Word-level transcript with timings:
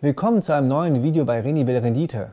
Willkommen 0.00 0.42
zu 0.42 0.54
einem 0.54 0.68
neuen 0.68 1.02
Video 1.02 1.24
bei 1.24 1.40
Reni 1.40 1.66
will 1.66 1.78
Rendite. 1.78 2.30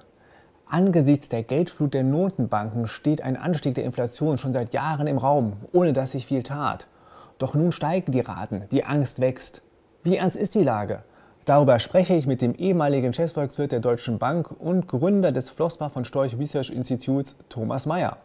Angesichts 0.67 1.29
der 1.29 1.41
Geldflut 1.41 1.95
der 1.95 2.03
Notenbanken 2.03 2.85
steht 2.85 3.23
ein 3.23 3.35
Anstieg 3.35 3.73
der 3.73 3.85
Inflation 3.85 4.37
schon 4.37 4.53
seit 4.53 4.75
Jahren 4.75 5.07
im 5.07 5.17
Raum, 5.17 5.53
ohne 5.73 5.91
dass 5.91 6.11
sich 6.11 6.27
viel 6.27 6.43
tat. 6.43 6.85
Doch 7.39 7.55
nun 7.55 7.71
steigen 7.71 8.11
die 8.11 8.19
Raten, 8.19 8.65
die 8.71 8.83
Angst 8.83 9.19
wächst. 9.19 9.63
Wie 10.03 10.17
ernst 10.17 10.37
ist 10.37 10.53
die 10.53 10.61
Lage? 10.61 11.01
Darüber 11.45 11.79
spreche 11.79 12.13
ich 12.13 12.27
mit 12.27 12.43
dem 12.43 12.53
ehemaligen 12.53 13.13
Chefvolkswirt 13.13 13.71
der 13.71 13.79
Deutschen 13.79 14.19
Bank 14.19 14.51
und 14.59 14.87
Gründer 14.87 15.31
des 15.31 15.49
Flossbach 15.49 15.89
von 15.89 16.05
Storch 16.05 16.37
Research 16.37 16.69
Instituts, 16.69 17.35
Thomas 17.49 17.87
Mayer. 17.87 18.17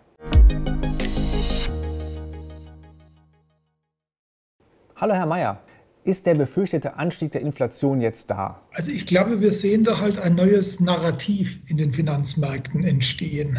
Hallo 4.97 5.15
Herr 5.15 5.25
Mayer, 5.25 5.57
ist 6.05 6.27
der 6.27 6.35
befürchtete 6.35 6.96
Anstieg 6.96 7.33
der 7.33 7.43
Inflation 7.43 8.01
jetzt 8.01 8.30
da? 8.30 8.61
Also 8.73 8.91
ich 8.93 9.07
glaube, 9.07 9.41
wir 9.41 9.53
sehen 9.53 9.85
da 9.85 10.01
halt 10.01 10.19
ein 10.19 10.34
neues 10.34 10.80
Narrativ 10.80 11.59
in 11.69 11.77
den 11.77 11.92
Finanzmärkten 11.92 12.84
entstehen. 12.84 13.59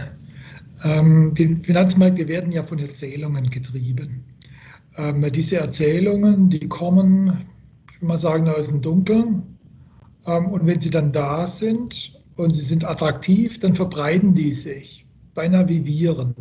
Ähm, 0.83 1.33
die 1.35 1.55
Finanzmärkte 1.63 2.27
werden 2.27 2.51
ja 2.51 2.63
von 2.63 2.79
Erzählungen 2.79 3.49
getrieben. 3.49 4.23
Ähm, 4.97 5.25
diese 5.31 5.57
Erzählungen, 5.57 6.49
die 6.49 6.67
kommen, 6.67 7.45
ich 7.93 8.01
will 8.01 8.09
mal 8.09 8.17
sagen, 8.17 8.49
aus 8.49 8.67
dem 8.67 8.81
Dunkeln. 8.81 9.43
Ähm, 10.25 10.47
und 10.47 10.65
wenn 10.65 10.79
sie 10.79 10.89
dann 10.89 11.11
da 11.11 11.45
sind 11.47 12.19
und 12.35 12.53
sie 12.53 12.61
sind 12.61 12.83
attraktiv, 12.83 13.59
dann 13.59 13.75
verbreiten 13.75 14.33
die 14.33 14.53
sich, 14.53 15.05
beinahe 15.33 15.67
wie 15.69 15.85
Viren. 15.85 16.35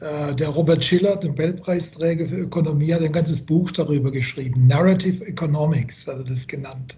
Äh, 0.00 0.34
der 0.34 0.48
Robert 0.48 0.82
Schiller, 0.82 1.16
der 1.16 1.28
Nobelpreisträger 1.28 2.26
für 2.26 2.38
Ökonomie, 2.38 2.92
hat 2.92 3.02
ein 3.02 3.12
ganzes 3.12 3.44
Buch 3.44 3.70
darüber 3.70 4.10
geschrieben, 4.10 4.66
Narrative 4.66 5.26
Economics, 5.26 6.06
hat 6.06 6.18
er 6.18 6.24
das 6.24 6.46
genannt. 6.46 6.96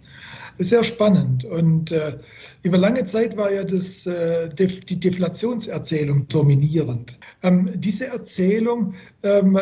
Sehr 0.58 0.84
spannend. 0.84 1.44
Und 1.44 1.90
äh, 1.90 2.18
über 2.62 2.78
lange 2.78 3.04
Zeit 3.04 3.36
war 3.36 3.50
ja 3.50 3.64
das, 3.64 4.06
äh, 4.06 4.50
die 4.54 5.00
Deflationserzählung 5.00 6.28
dominierend. 6.28 7.18
Ähm, 7.42 7.70
diese 7.74 8.06
Erzählung 8.06 8.94
ähm, 9.24 9.58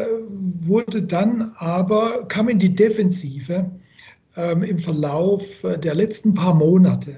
wurde 0.60 1.02
dann 1.02 1.52
aber, 1.56 2.26
kam 2.28 2.48
in 2.50 2.58
die 2.58 2.74
Defensive 2.74 3.70
ähm, 4.36 4.62
im 4.62 4.78
Verlauf 4.78 5.42
der 5.62 5.94
letzten 5.94 6.34
paar 6.34 6.54
Monate. 6.54 7.16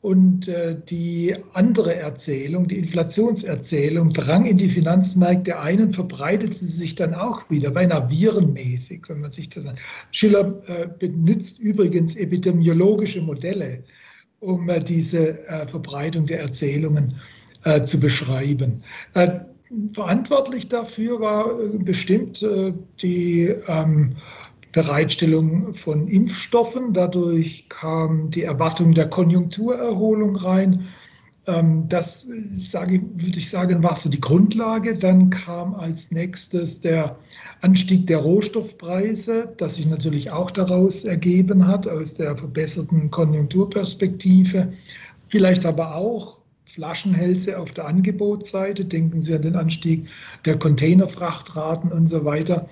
Und 0.00 0.46
äh, 0.46 0.76
die 0.88 1.34
andere 1.54 1.96
Erzählung, 1.96 2.68
die 2.68 2.78
Inflationserzählung, 2.78 4.12
drang 4.12 4.44
in 4.44 4.56
die 4.56 4.68
Finanzmärkte 4.68 5.58
ein 5.58 5.82
und 5.82 5.92
verbreitete 5.92 6.54
sich 6.54 6.94
dann 6.94 7.14
auch 7.14 7.50
wieder, 7.50 7.72
beinahe 7.72 8.08
virenmäßig, 8.08 9.02
wenn 9.08 9.20
man 9.20 9.32
sich 9.32 9.48
das 9.48 9.66
an. 9.66 9.76
Schiller 10.12 10.62
äh, 10.68 10.86
benutzt 10.86 11.58
übrigens 11.58 12.14
epidemiologische 12.14 13.20
Modelle, 13.22 13.82
um 14.38 14.68
äh, 14.68 14.80
diese 14.80 15.36
Verbreitung 15.68 16.26
der 16.26 16.40
Erzählungen 16.40 17.16
äh, 17.64 17.82
zu 17.82 17.98
beschreiben. 17.98 18.84
Verantwortlich 19.92 20.68
dafür 20.68 21.20
war 21.20 21.52
bestimmt 21.80 22.46
die 23.02 23.52
ähm, 23.66 24.16
Bereitstellung 24.72 25.74
von 25.74 26.08
Impfstoffen. 26.08 26.92
Dadurch 26.92 27.68
kam 27.68 28.30
die 28.30 28.42
Erwartung 28.42 28.92
der 28.92 29.08
Konjunkturerholung 29.08 30.36
rein. 30.36 30.86
Ähm, 31.46 31.88
das 31.88 32.28
sage, 32.56 33.02
würde 33.14 33.38
ich 33.38 33.50
sagen, 33.50 33.82
war 33.82 33.96
so 33.96 34.10
die 34.10 34.20
Grundlage. 34.20 34.96
Dann 34.96 35.30
kam 35.30 35.74
als 35.74 36.12
nächstes 36.12 36.80
der 36.80 37.18
Anstieg 37.62 38.06
der 38.06 38.18
Rohstoffpreise, 38.18 39.52
das 39.56 39.76
sich 39.76 39.86
natürlich 39.86 40.30
auch 40.30 40.50
daraus 40.50 41.04
ergeben 41.04 41.66
hat, 41.66 41.88
aus 41.88 42.14
der 42.14 42.36
verbesserten 42.36 43.10
Konjunkturperspektive. 43.10 44.72
Vielleicht 45.28 45.64
aber 45.64 45.96
auch 45.96 46.38
Flaschenhälse 46.66 47.58
auf 47.58 47.72
der 47.72 47.86
Angebotsseite. 47.86 48.84
Denken 48.84 49.22
Sie 49.22 49.34
an 49.34 49.42
den 49.42 49.56
Anstieg 49.56 50.08
der 50.44 50.58
Containerfrachtraten 50.58 51.90
und 51.90 52.08
so 52.08 52.24
weiter. 52.24 52.68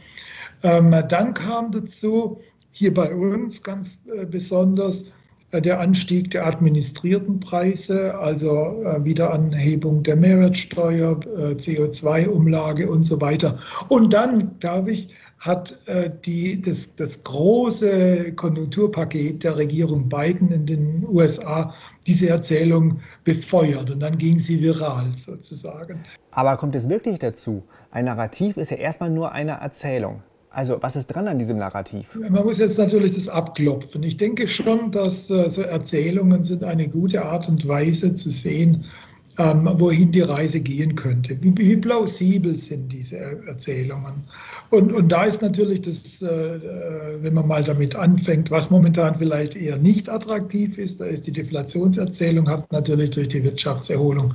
Ähm, 0.62 0.94
dann 1.08 1.34
kam 1.34 1.72
dazu, 1.72 2.40
hier 2.72 2.92
bei 2.92 3.14
uns 3.14 3.62
ganz 3.62 3.98
äh, 4.12 4.26
besonders, 4.26 5.06
äh, 5.52 5.62
der 5.62 5.80
Anstieg 5.80 6.30
der 6.30 6.46
administrierten 6.46 7.40
Preise, 7.40 8.16
also 8.18 8.82
äh, 8.82 9.04
Wiederanhebung 9.04 10.02
der 10.02 10.16
Mehrwertsteuer, 10.16 11.20
äh, 11.36 11.54
CO2-Umlage 11.54 12.90
und 12.90 13.04
so 13.04 13.20
weiter. 13.20 13.58
Und 13.88 14.12
dann, 14.12 14.58
glaube 14.58 14.92
ich, 14.92 15.08
hat 15.38 15.78
äh, 15.86 16.10
die, 16.24 16.60
das, 16.60 16.96
das 16.96 17.22
große 17.22 18.32
Konjunkturpaket 18.34 19.44
der 19.44 19.56
Regierung 19.56 20.08
Biden 20.08 20.50
in 20.50 20.66
den 20.66 21.06
USA 21.08 21.72
diese 22.06 22.28
Erzählung 22.28 23.00
befeuert 23.24 23.90
und 23.90 24.00
dann 24.00 24.18
ging 24.18 24.38
sie 24.38 24.60
viral 24.60 25.12
sozusagen. 25.14 26.04
Aber 26.32 26.56
kommt 26.56 26.74
es 26.74 26.88
wirklich 26.88 27.18
dazu? 27.18 27.62
Ein 27.90 28.06
Narrativ 28.06 28.56
ist 28.56 28.70
ja 28.70 28.78
erstmal 28.78 29.10
nur 29.10 29.32
eine 29.32 29.52
Erzählung. 29.52 30.22
Also 30.56 30.78
was 30.80 30.96
ist 30.96 31.08
dran 31.08 31.28
an 31.28 31.38
diesem 31.38 31.58
Narrativ? 31.58 32.18
Man 32.30 32.42
muss 32.42 32.56
jetzt 32.56 32.78
natürlich 32.78 33.12
das 33.12 33.28
abklopfen. 33.28 34.02
Ich 34.02 34.16
denke 34.16 34.48
schon, 34.48 34.90
dass 34.90 35.28
äh, 35.28 35.50
so 35.50 35.60
Erzählungen 35.60 36.42
sind 36.42 36.64
eine 36.64 36.88
gute 36.88 37.22
Art 37.22 37.46
und 37.46 37.68
Weise 37.68 38.14
zu 38.14 38.30
sehen, 38.30 38.86
ähm, 39.38 39.68
wohin 39.78 40.10
die 40.10 40.22
Reise 40.22 40.60
gehen 40.60 40.94
könnte. 40.94 41.36
Wie, 41.42 41.56
wie, 41.58 41.76
plausibel 41.76 42.56
sind 42.56 42.92
diese 42.92 43.18
Erzählungen? 43.46 44.24
Und, 44.70 44.92
und 44.92 45.10
da 45.10 45.24
ist 45.24 45.42
natürlich 45.42 45.82
das, 45.82 46.22
äh, 46.22 46.26
äh, 46.26 47.22
wenn 47.22 47.34
man 47.34 47.46
mal 47.46 47.62
damit 47.62 47.94
anfängt, 47.94 48.50
was 48.50 48.70
momentan 48.70 49.14
vielleicht 49.14 49.54
eher 49.54 49.76
nicht 49.76 50.08
attraktiv 50.08 50.78
ist, 50.78 51.00
da 51.00 51.04
ist 51.04 51.26
die 51.26 51.32
Deflationserzählung, 51.32 52.48
hat 52.48 52.70
natürlich 52.72 53.10
durch 53.10 53.28
die 53.28 53.44
Wirtschaftserholung 53.44 54.34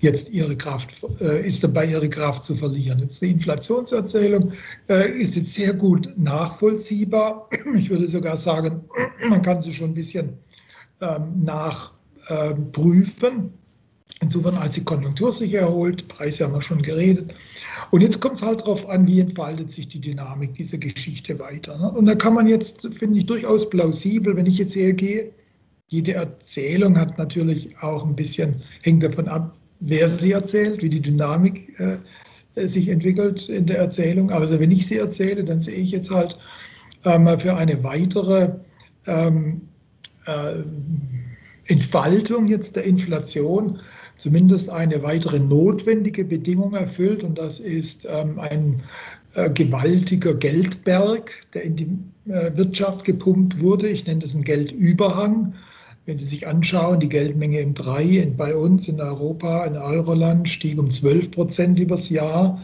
jetzt 0.00 0.30
ihre 0.30 0.56
Kraft, 0.56 0.90
äh, 1.20 1.46
ist 1.46 1.64
dabei 1.64 1.86
ihre 1.86 2.08
Kraft 2.08 2.44
zu 2.44 2.54
verlieren. 2.54 3.00
Jetzt 3.00 3.20
die 3.20 3.32
Inflationserzählung 3.32 4.52
äh, 4.88 5.10
ist 5.20 5.36
jetzt 5.36 5.52
sehr 5.52 5.74
gut 5.74 6.08
nachvollziehbar. 6.16 7.48
Ich 7.74 7.90
würde 7.90 8.08
sogar 8.08 8.36
sagen, 8.36 8.84
man 9.28 9.42
kann 9.42 9.60
sie 9.60 9.72
schon 9.72 9.90
ein 9.90 9.94
bisschen 9.94 10.38
ähm, 11.00 11.44
nachprüfen. 11.44 13.52
Insofern, 14.20 14.56
als 14.56 14.74
die 14.74 14.84
Konjunktur 14.84 15.32
sich 15.32 15.54
erholt, 15.54 16.08
Preise 16.08 16.44
haben 16.44 16.54
wir 16.54 16.60
schon 16.60 16.82
geredet. 16.82 17.32
Und 17.90 18.00
jetzt 18.00 18.20
kommt 18.20 18.36
es 18.36 18.42
halt 18.42 18.60
darauf 18.60 18.88
an, 18.88 19.06
wie 19.06 19.20
entfaltet 19.20 19.70
sich 19.70 19.88
die 19.88 20.00
Dynamik 20.00 20.54
dieser 20.54 20.78
Geschichte 20.78 21.38
weiter. 21.38 21.78
Ne? 21.78 21.90
Und 21.90 22.06
da 22.06 22.14
kann 22.14 22.34
man 22.34 22.48
jetzt, 22.48 22.88
finde 22.92 23.18
ich, 23.18 23.26
durchaus 23.26 23.70
plausibel, 23.70 24.36
wenn 24.36 24.46
ich 24.46 24.58
jetzt 24.58 24.74
hergehe, 24.74 25.30
jede 25.88 26.14
Erzählung 26.14 26.98
hat 26.98 27.16
natürlich 27.16 27.78
auch 27.80 28.04
ein 28.04 28.14
bisschen, 28.14 28.62
hängt 28.82 29.02
davon 29.02 29.28
ab, 29.28 29.56
wer 29.80 30.08
sie 30.08 30.32
erzählt, 30.32 30.82
wie 30.82 30.90
die 30.90 31.00
Dynamik 31.00 31.78
äh, 31.78 31.98
sich 32.66 32.88
entwickelt 32.88 33.48
in 33.48 33.66
der 33.66 33.78
Erzählung. 33.78 34.30
Also 34.30 34.58
wenn 34.60 34.70
ich 34.70 34.86
sie 34.86 34.98
erzähle, 34.98 35.44
dann 35.44 35.60
sehe 35.60 35.76
ich 35.76 35.92
jetzt 35.92 36.10
halt 36.10 36.36
ähm, 37.04 37.26
für 37.38 37.56
eine 37.56 37.82
weitere 37.84 38.50
ähm, 39.06 39.62
äh, 40.26 40.56
Entfaltung 41.66 42.48
jetzt 42.48 42.76
der 42.76 42.84
Inflation 42.84 43.80
zumindest 44.18 44.68
eine 44.68 45.02
weitere 45.02 45.38
notwendige 45.38 46.24
Bedingung 46.24 46.74
erfüllt 46.74 47.24
und 47.24 47.38
das 47.38 47.60
ist 47.60 48.06
ähm, 48.10 48.38
ein 48.38 48.82
äh, 49.34 49.48
gewaltiger 49.50 50.34
Geldberg, 50.34 51.30
der 51.54 51.62
in 51.62 51.76
die 51.76 51.88
äh, 52.30 52.50
Wirtschaft 52.56 53.04
gepumpt 53.04 53.60
wurde. 53.60 53.88
Ich 53.88 54.06
nenne 54.06 54.20
das 54.20 54.34
einen 54.34 54.44
Geldüberhang. 54.44 55.54
Wenn 56.04 56.16
Sie 56.16 56.24
sich 56.24 56.46
anschauen, 56.46 57.00
die 57.00 57.08
Geldmenge 57.08 57.60
im 57.60 57.74
3 57.74 58.32
bei 58.36 58.56
uns 58.56 58.88
in 58.88 59.00
Europa, 59.00 59.64
in 59.66 59.76
Euroland, 59.76 60.48
stieg 60.48 60.78
um 60.78 60.90
12 60.90 61.30
Prozent 61.30 61.78
übers 61.78 62.08
Jahr. 62.08 62.60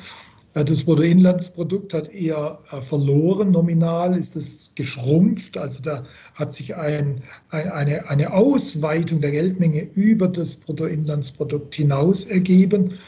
Äh, 0.55 0.65
das 0.65 0.85
Bruttoinlandsprodukt 0.85 1.93
hat 1.93 2.13
eher 2.13 2.59
äh, 2.71 2.81
verloren. 2.81 3.51
Nominal 3.51 4.17
ist 4.17 4.37
es 4.37 4.71
geschrumpft. 4.75 5.57
Also 5.59 5.83
da 5.83 6.05
hat 6.35 6.55
sich 6.55 6.75
ein, 6.75 7.23
ein, 7.51 7.71
eine, 7.71 8.09
eine 8.09 8.33
Ausweitung 8.33 9.21
der 9.21 9.33
Geldmenge 9.33 9.83
über 9.95 10.29
das 10.29 10.57
Bruttoinlandsprodukt 10.57 11.75
hinaus 11.75 12.27
ergeben. 12.27 12.99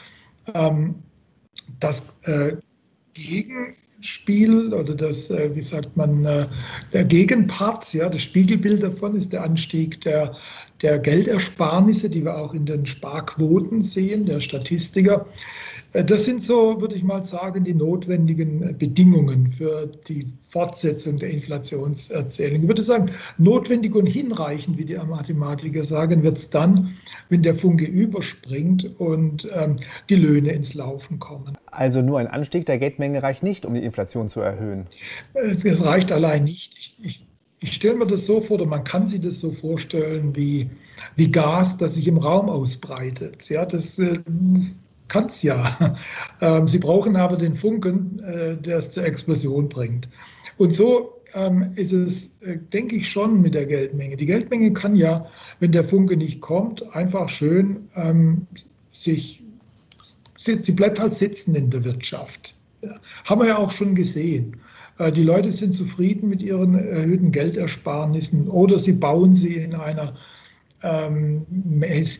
Ähm, 0.53 0.95
das 1.79 2.13
äh, 2.23 2.55
Gegenspiel 3.13 4.73
oder 4.73 4.93
das, 4.93 5.31
wie 5.31 5.61
sagt 5.61 5.97
man, 5.97 6.21
der 6.21 7.03
Gegenpart, 7.05 7.91
ja, 7.95 8.09
das 8.09 8.21
Spiegelbild 8.21 8.83
davon 8.83 9.15
ist 9.15 9.33
der 9.33 9.43
Anstieg 9.43 9.99
der, 10.01 10.35
der 10.83 10.99
Geldersparnisse, 10.99 12.11
die 12.11 12.23
wir 12.23 12.37
auch 12.37 12.53
in 12.53 12.67
den 12.67 12.85
Sparquoten 12.85 13.81
sehen, 13.81 14.25
der 14.25 14.39
Statistiker. 14.39 15.25
Äh, 15.93 16.03
das 16.03 16.25
sind 16.25 16.43
so, 16.43 16.79
würde 16.81 16.95
ich 16.95 17.03
mal 17.03 17.25
sagen, 17.25 17.63
die 17.63 17.73
notwendigen 17.73 18.63
äh, 18.63 18.73
Bedingungen 18.73 19.47
für 19.47 19.89
die 20.07 20.27
Fortsetzung 20.41 21.17
der 21.17 21.29
Inflationserzählung. 21.29 22.61
Ich 22.61 22.67
würde 22.67 22.83
sagen, 22.83 23.09
notwendig 23.37 23.95
und 23.95 24.05
hinreichend, 24.05 24.77
wie 24.77 24.85
die 24.85 24.95
Mathematiker 24.95 25.83
sagen, 25.83 26.23
wird 26.23 26.37
es 26.37 26.49
dann, 26.49 26.93
wenn 27.29 27.41
der 27.41 27.55
Funke 27.55 27.85
überspringt 27.85 28.99
und 28.99 29.47
ähm, 29.53 29.77
die 30.09 30.15
Löhne 30.15 30.51
ins 30.51 30.73
Laufen 30.73 31.19
kommen. 31.19 31.57
Also 31.71 32.01
nur 32.01 32.19
ein 32.19 32.27
Anstieg 32.27 32.65
der 32.65 32.79
Geldmenge 32.79 33.21
reicht 33.21 33.43
nicht, 33.43 33.65
um 33.65 33.73
die 33.73 33.83
Inflation 33.83 34.29
zu 34.29 34.39
erhöhen? 34.39 34.87
Es 35.33 35.83
reicht 35.83 36.11
allein 36.11 36.45
nicht. 36.45 36.75
Ich, 36.77 36.95
ich 37.03 37.25
ich 37.59 37.73
stelle 37.73 37.95
mir 37.95 38.07
das 38.07 38.25
so 38.25 38.39
vor, 38.39 38.57
oder 38.57 38.65
man 38.65 38.83
kann 38.83 39.07
sich 39.07 39.21
das 39.21 39.39
so 39.39 39.51
vorstellen 39.51 40.35
wie, 40.35 40.69
wie 41.15 41.31
Gas, 41.31 41.77
das 41.77 41.95
sich 41.95 42.07
im 42.07 42.17
Raum 42.17 42.49
ausbreitet. 42.49 43.49
Ja, 43.49 43.65
das 43.65 43.97
äh, 43.97 44.19
kann 45.07 45.25
es 45.25 45.41
ja. 45.41 45.77
Ähm, 46.39 46.67
Sie 46.67 46.77
brauchen 46.77 47.15
aber 47.15 47.35
den 47.35 47.55
Funken, 47.55 48.19
äh, 48.19 48.55
der 48.57 48.77
es 48.77 48.91
zur 48.91 49.03
Explosion 49.03 49.67
bringt. 49.69 50.07
Und 50.57 50.71
so 50.71 51.17
ähm, 51.33 51.71
ist 51.75 51.91
es, 51.91 52.39
äh, 52.41 52.57
denke 52.57 52.95
ich, 52.95 53.09
schon 53.09 53.41
mit 53.41 53.55
der 53.55 53.65
Geldmenge. 53.65 54.15
Die 54.15 54.25
Geldmenge 54.27 54.71
kann 54.73 54.95
ja, 54.95 55.25
wenn 55.59 55.71
der 55.71 55.83
Funke 55.83 56.15
nicht 56.15 56.41
kommt, 56.41 56.95
einfach 56.95 57.27
schön 57.27 57.87
ähm, 57.95 58.45
sich, 58.91 59.43
sie 60.35 60.71
bleibt 60.73 60.99
halt 60.99 61.15
sitzen 61.15 61.55
in 61.55 61.71
der 61.71 61.83
Wirtschaft. 61.83 62.53
Ja, 62.83 62.93
haben 63.25 63.41
wir 63.41 63.47
ja 63.47 63.57
auch 63.57 63.71
schon 63.71 63.95
gesehen. 63.95 64.57
Äh, 64.99 65.11
die 65.11 65.23
Leute 65.23 65.51
sind 65.51 65.73
zufrieden 65.73 66.29
mit 66.29 66.41
ihren 66.41 66.75
erhöhten 66.75 67.31
Geldersparnissen 67.31 68.47
oder 68.47 68.77
sie 68.77 68.93
bauen 68.93 69.33
sie 69.33 69.55
in 69.55 69.75
einer 69.75 70.15
ähm, 70.83 71.45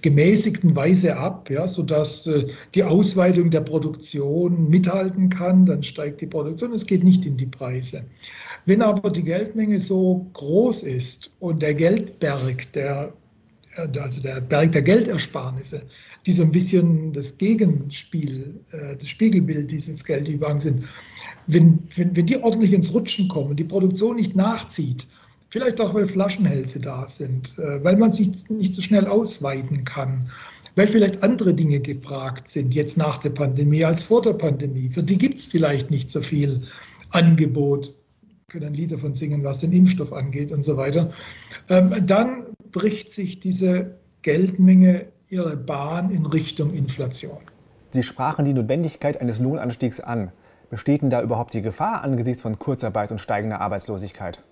gemäßigten 0.02 0.76
Weise 0.76 1.16
ab, 1.16 1.50
ja, 1.50 1.68
sodass 1.68 2.26
äh, 2.26 2.48
die 2.74 2.84
Ausweitung 2.84 3.52
der 3.52 3.62
Produktion 3.62 4.70
mithalten 4.70 5.30
kann, 5.30 5.66
dann 5.66 5.84
steigt 5.84 6.22
die 6.22 6.28
Produktion, 6.28 6.74
es 6.74 6.86
geht 6.86 7.04
nicht 7.04 7.26
in 7.26 7.38
die 7.38 7.46
Preise. 7.46 8.04
Wenn 8.66 8.82
aber 8.82 9.12
die 9.12 9.24
Geldmenge 9.24 9.80
so 9.80 10.28
groß 10.34 10.84
ist 10.84 11.30
und 11.40 11.62
der 11.62 11.76
Geldberg, 11.76 12.72
der, 12.74 13.14
äh, 13.76 14.00
also 14.00 14.22
der 14.22 14.42
Berg 14.42 14.72
der 14.72 14.82
Geldersparnisse, 14.82 15.84
die 16.26 16.32
so 16.32 16.42
ein 16.42 16.52
bisschen 16.52 17.14
das 17.14 17.38
Gegenspiel, 17.38 18.60
äh, 18.72 18.96
das 18.96 19.08
Spiegelbild 19.08 19.70
dieses 19.70 20.04
Geldüberhangs 20.04 20.64
sind, 20.64 20.84
wenn, 21.46 21.80
wenn, 21.96 22.16
wenn 22.16 22.26
die 22.26 22.38
ordentlich 22.38 22.74
ins 22.74 22.92
Rutschen 22.94 23.28
kommen, 23.28 23.56
die 23.56 23.64
Produktion 23.64 24.16
nicht 24.16 24.36
nachzieht, 24.36 25.08
vielleicht 25.58 25.82
auch 25.82 25.96
weil 25.96 26.06
Flaschenhälse 26.06 26.80
da 26.80 27.08
sind, 27.08 27.58
äh, 27.58 27.84
weil 27.84 27.98
man 27.98 28.14
sich 28.14 28.48
nicht 28.50 28.74
so 28.74 28.82
schnell 28.82 29.08
ausweiten 29.08 29.84
kann, 29.86 30.30
weil 30.76 30.88
vielleicht 30.88 31.24
andere 31.24 31.56
Dinge 31.56 31.80
gefragt 31.80 32.48
sind 32.48 32.76
jetzt 32.76 32.96
nach 32.96 33.18
der 33.18 33.32
Pandemie 33.32 33.84
als 33.84 34.04
vor 34.04 34.22
der 34.22 34.34
Pandemie. 34.34 34.90
Für 34.92 35.02
die 35.02 35.18
gibt 35.18 35.40
es 35.40 35.48
vielleicht 35.48 35.90
nicht 35.90 36.12
so 36.12 36.22
viel 36.22 36.62
Angebot, 37.10 37.96
Wir 38.28 38.60
können 38.60 38.76
Lieder 38.76 39.00
von 39.00 39.16
singen, 39.16 39.44
was 39.44 39.62
den 39.62 39.72
Impfstoff 39.72 40.14
angeht 40.14 40.52
und 40.52 40.64
so 40.64 40.78
weiter. 40.78 41.12
Ähm, 41.70 41.92
dann 42.06 42.46
bricht 42.72 43.12
sich 43.12 43.40
diese 43.40 43.98
Geldmenge 44.22 45.08
ihre 45.30 45.58
Bahn 45.58 46.12
in 46.12 46.26
Richtung 46.28 46.72
Inflation. 46.74 47.40
Sie 47.90 48.04
sprachen 48.04 48.46
die 48.46 48.54
Notwendigkeit 48.54 49.20
eines 49.20 49.40
Lohnanstiegs 49.40 50.00
an. 50.02 50.32
Besteht 50.70 51.02
denn 51.02 51.10
da 51.10 51.24
überhaupt 51.24 51.56
die 51.56 51.62
Gefahr 51.62 52.04
angesichts 52.04 52.44
von 52.44 52.60
Kurzarbeit 52.60 53.12
und 53.12 53.20
steigender 53.20 53.60
Arbeitslosigkeit? 53.60 54.44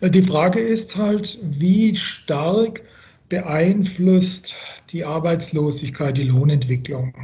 Äh, 0.00 0.10
die 0.10 0.22
Frage 0.22 0.60
ist 0.60 0.96
halt, 0.96 1.38
wie 1.42 1.94
stark 1.94 2.82
beeinflusst 3.28 4.54
die 4.90 5.04
Arbeitslosigkeit 5.04 6.18
die 6.18 6.24
Lohnentwicklung? 6.24 7.14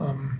Ähm, 0.00 0.38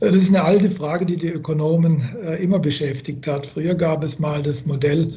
äh, 0.00 0.10
das 0.10 0.22
ist 0.22 0.28
eine 0.28 0.44
alte 0.44 0.70
Frage, 0.70 1.06
die 1.06 1.16
die 1.16 1.28
Ökonomen 1.28 2.02
äh, 2.22 2.42
immer 2.42 2.58
beschäftigt 2.58 3.26
hat. 3.26 3.46
Früher 3.46 3.74
gab 3.74 4.04
es 4.04 4.18
mal 4.18 4.42
das 4.42 4.66
Modell, 4.66 5.14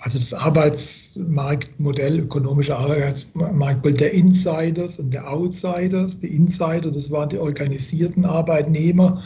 also 0.00 0.18
das 0.18 0.34
Arbeitsmarktmodell, 0.34 2.20
ökonomische 2.20 2.76
Arbeitsmarktmodell 2.76 3.94
der 3.94 4.12
Insiders 4.12 4.98
und 4.98 5.12
der 5.12 5.30
Outsiders. 5.30 6.20
Die 6.20 6.34
Insider, 6.34 6.90
das 6.90 7.10
waren 7.10 7.28
die 7.28 7.38
organisierten 7.38 8.24
Arbeitnehmer 8.24 9.22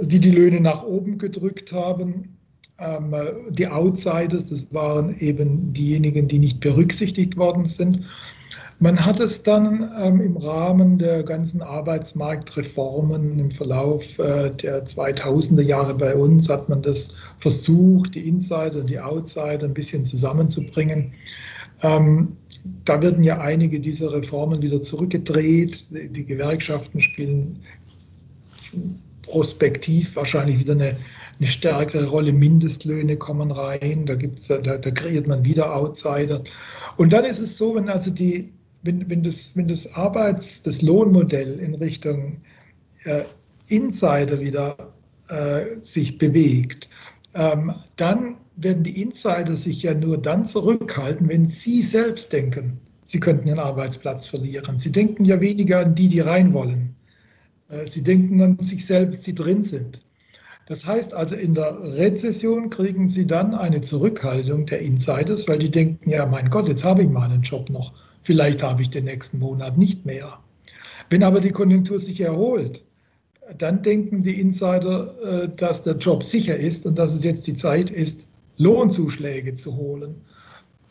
die 0.00 0.20
die 0.20 0.30
Löhne 0.30 0.60
nach 0.60 0.82
oben 0.82 1.18
gedrückt 1.18 1.72
haben. 1.72 2.35
Ähm, 2.78 3.14
die 3.50 3.66
Outsiders, 3.66 4.50
das 4.50 4.72
waren 4.74 5.18
eben 5.18 5.72
diejenigen, 5.72 6.28
die 6.28 6.38
nicht 6.38 6.60
berücksichtigt 6.60 7.36
worden 7.36 7.66
sind. 7.66 8.06
Man 8.78 9.02
hat 9.02 9.20
es 9.20 9.42
dann 9.42 9.90
ähm, 9.98 10.20
im 10.20 10.36
Rahmen 10.36 10.98
der 10.98 11.22
ganzen 11.22 11.62
Arbeitsmarktreformen 11.62 13.38
im 13.38 13.50
Verlauf 13.50 14.18
äh, 14.18 14.50
der 14.50 14.84
2000er 14.84 15.62
Jahre 15.62 15.94
bei 15.94 16.14
uns, 16.14 16.50
hat 16.50 16.68
man 16.68 16.82
das 16.82 17.16
versucht, 17.38 18.14
die 18.14 18.28
Insider 18.28 18.80
und 18.80 18.90
die 18.90 19.00
Outsider 19.00 19.64
ein 19.64 19.72
bisschen 19.72 20.04
zusammenzubringen. 20.04 21.14
Ähm, 21.82 22.36
da 22.84 23.00
werden 23.00 23.24
ja 23.24 23.40
einige 23.40 23.80
dieser 23.80 24.12
Reformen 24.12 24.60
wieder 24.60 24.82
zurückgedreht. 24.82 25.86
Die 25.90 26.26
Gewerkschaften 26.26 27.00
spielen 27.00 27.60
prospektiv 29.26 30.16
wahrscheinlich 30.16 30.58
wieder 30.58 30.72
eine, 30.72 30.96
eine 31.38 31.48
stärkere 31.48 32.06
Rolle. 32.06 32.32
Mindestlöhne 32.32 33.16
kommen 33.16 33.50
rein, 33.50 34.06
da, 34.06 34.14
gibt's, 34.14 34.46
da, 34.46 34.58
da 34.58 34.90
kreiert 34.90 35.26
man 35.26 35.44
wieder 35.44 35.74
Outsider. 35.74 36.42
Und 36.96 37.12
dann 37.12 37.24
ist 37.24 37.40
es 37.40 37.56
so, 37.56 37.74
wenn 37.74 37.88
also 37.88 38.10
die, 38.10 38.52
wenn, 38.82 39.08
wenn 39.10 39.22
das, 39.22 39.56
wenn 39.56 39.68
das 39.68 39.94
Arbeits-, 39.94 40.62
das 40.62 40.82
Lohnmodell 40.82 41.58
in 41.58 41.74
Richtung 41.76 42.38
äh, 43.04 43.22
Insider 43.68 44.40
wieder 44.40 44.76
äh, 45.28 45.80
sich 45.80 46.18
bewegt, 46.18 46.88
ähm, 47.34 47.74
dann 47.96 48.36
werden 48.56 48.82
die 48.82 49.02
Insider 49.02 49.56
sich 49.56 49.82
ja 49.82 49.94
nur 49.94 50.18
dann 50.18 50.46
zurückhalten, 50.46 51.28
wenn 51.28 51.46
sie 51.46 51.82
selbst 51.82 52.32
denken, 52.32 52.78
sie 53.04 53.20
könnten 53.20 53.48
ihren 53.48 53.58
Arbeitsplatz 53.58 54.26
verlieren. 54.26 54.78
Sie 54.78 54.90
denken 54.90 55.24
ja 55.24 55.40
weniger 55.40 55.80
an 55.80 55.94
die, 55.94 56.08
die 56.08 56.20
rein 56.20 56.54
wollen. 56.54 56.95
Äh, 57.68 57.86
sie 57.86 58.02
denken 58.02 58.40
an 58.42 58.58
sich 58.60 58.86
selbst, 58.86 59.26
die 59.26 59.34
drin 59.34 59.62
sind. 59.62 60.02
Das 60.66 60.84
heißt 60.84 61.14
also, 61.14 61.36
in 61.36 61.54
der 61.54 61.78
Rezession 61.80 62.70
kriegen 62.70 63.06
Sie 63.06 63.24
dann 63.24 63.54
eine 63.54 63.82
Zurückhaltung 63.82 64.66
der 64.66 64.80
Insiders, 64.80 65.46
weil 65.46 65.60
die 65.60 65.70
denken, 65.70 66.10
ja, 66.10 66.26
mein 66.26 66.50
Gott, 66.50 66.66
jetzt 66.66 66.84
habe 66.84 67.02
ich 67.02 67.08
meinen 67.08 67.42
Job 67.42 67.70
noch. 67.70 67.92
Vielleicht 68.24 68.64
habe 68.64 68.82
ich 68.82 68.90
den 68.90 69.04
nächsten 69.04 69.38
Monat 69.38 69.78
nicht 69.78 70.04
mehr. 70.04 70.40
Wenn 71.08 71.22
aber 71.22 71.38
die 71.38 71.52
Konjunktur 71.52 72.00
sich 72.00 72.20
erholt, 72.20 72.84
dann 73.58 73.82
denken 73.82 74.24
die 74.24 74.40
Insider, 74.40 75.14
äh, 75.22 75.48
dass 75.48 75.82
der 75.82 75.96
Job 75.98 76.24
sicher 76.24 76.56
ist 76.56 76.84
und 76.84 76.98
dass 76.98 77.14
es 77.14 77.22
jetzt 77.22 77.46
die 77.46 77.54
Zeit 77.54 77.90
ist, 77.90 78.26
Lohnzuschläge 78.56 79.54
zu 79.54 79.76
holen. 79.76 80.16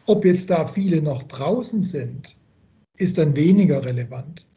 Ob 0.06 0.24
jetzt 0.24 0.50
da 0.50 0.68
viele 0.68 1.02
noch 1.02 1.24
draußen 1.24 1.82
sind, 1.82 2.38
ist 2.98 3.18
dann 3.18 3.36
weniger 3.36 3.84
relevant. 3.84 4.48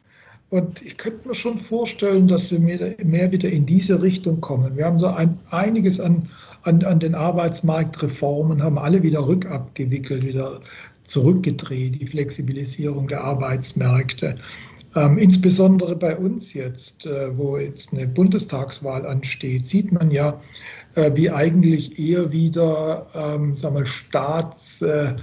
Und 0.49 0.81
ich 0.81 0.97
könnte 0.97 1.27
mir 1.27 1.35
schon 1.35 1.59
vorstellen, 1.59 2.27
dass 2.27 2.49
wir 2.49 2.59
mehr, 2.59 3.31
wieder 3.31 3.49
in 3.49 3.65
diese 3.65 4.01
Richtung 4.01 4.41
kommen. 4.41 4.75
Wir 4.75 4.85
haben 4.85 4.97
so 4.97 5.07
ein, 5.07 5.37
einiges 5.51 5.99
an, 5.99 6.27
an, 6.63 6.83
an 6.83 6.99
den 6.99 7.13
Arbeitsmarktreformen, 7.13 8.63
haben 8.63 8.79
alle 8.79 9.03
wieder 9.03 9.27
rückabgewickelt, 9.27 10.25
wieder 10.25 10.61
zurückgedreht, 11.03 12.01
die 12.01 12.07
Flexibilisierung 12.07 13.07
der 13.07 13.23
Arbeitsmärkte. 13.23 14.35
Ähm, 14.95 15.19
insbesondere 15.19 15.95
bei 15.95 16.17
uns 16.17 16.55
jetzt, 16.55 17.05
äh, 17.05 17.37
wo 17.37 17.57
jetzt 17.57 17.93
eine 17.93 18.07
Bundestagswahl 18.07 19.05
ansteht, 19.05 19.67
sieht 19.67 19.91
man 19.91 20.09
ja, 20.09 20.41
äh, 20.95 21.11
wie 21.13 21.29
eigentlich 21.29 21.99
eher 21.99 22.31
wieder 22.31 23.05
ähm, 23.13 23.55
sagen 23.55 23.75
wir, 23.75 23.85
Staats... 23.85 24.81
Äh, 24.81 25.15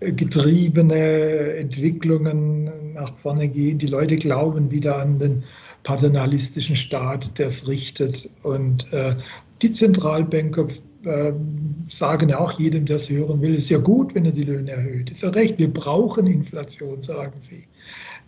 getriebene 0.00 1.54
Entwicklungen 1.54 2.92
nach 2.94 3.16
vorne 3.16 3.48
gehen. 3.48 3.78
Die 3.78 3.86
Leute 3.86 4.16
glauben 4.16 4.70
wieder 4.70 4.98
an 4.98 5.18
den 5.18 5.44
paternalistischen 5.84 6.76
Staat, 6.76 7.38
der 7.38 7.46
es 7.46 7.66
richtet. 7.68 8.28
Und 8.42 8.92
äh, 8.92 9.16
die 9.62 9.70
Zentralbanker 9.70 10.66
äh, 11.04 11.32
sagen 11.88 12.28
ja 12.28 12.38
auch 12.38 12.52
jedem, 12.52 12.84
der 12.84 12.96
es 12.96 13.08
hören 13.08 13.40
will, 13.40 13.54
ist 13.54 13.70
ja 13.70 13.78
gut, 13.78 14.14
wenn 14.14 14.26
er 14.26 14.32
die 14.32 14.44
Löhne 14.44 14.72
erhöht. 14.72 15.10
Ist 15.10 15.22
ja 15.22 15.30
recht, 15.30 15.58
wir 15.58 15.72
brauchen 15.72 16.26
Inflation, 16.26 17.00
sagen 17.00 17.40
sie. 17.40 17.64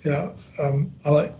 Ja, 0.04 0.34
ähm, 0.58 0.92
aber 1.02 1.38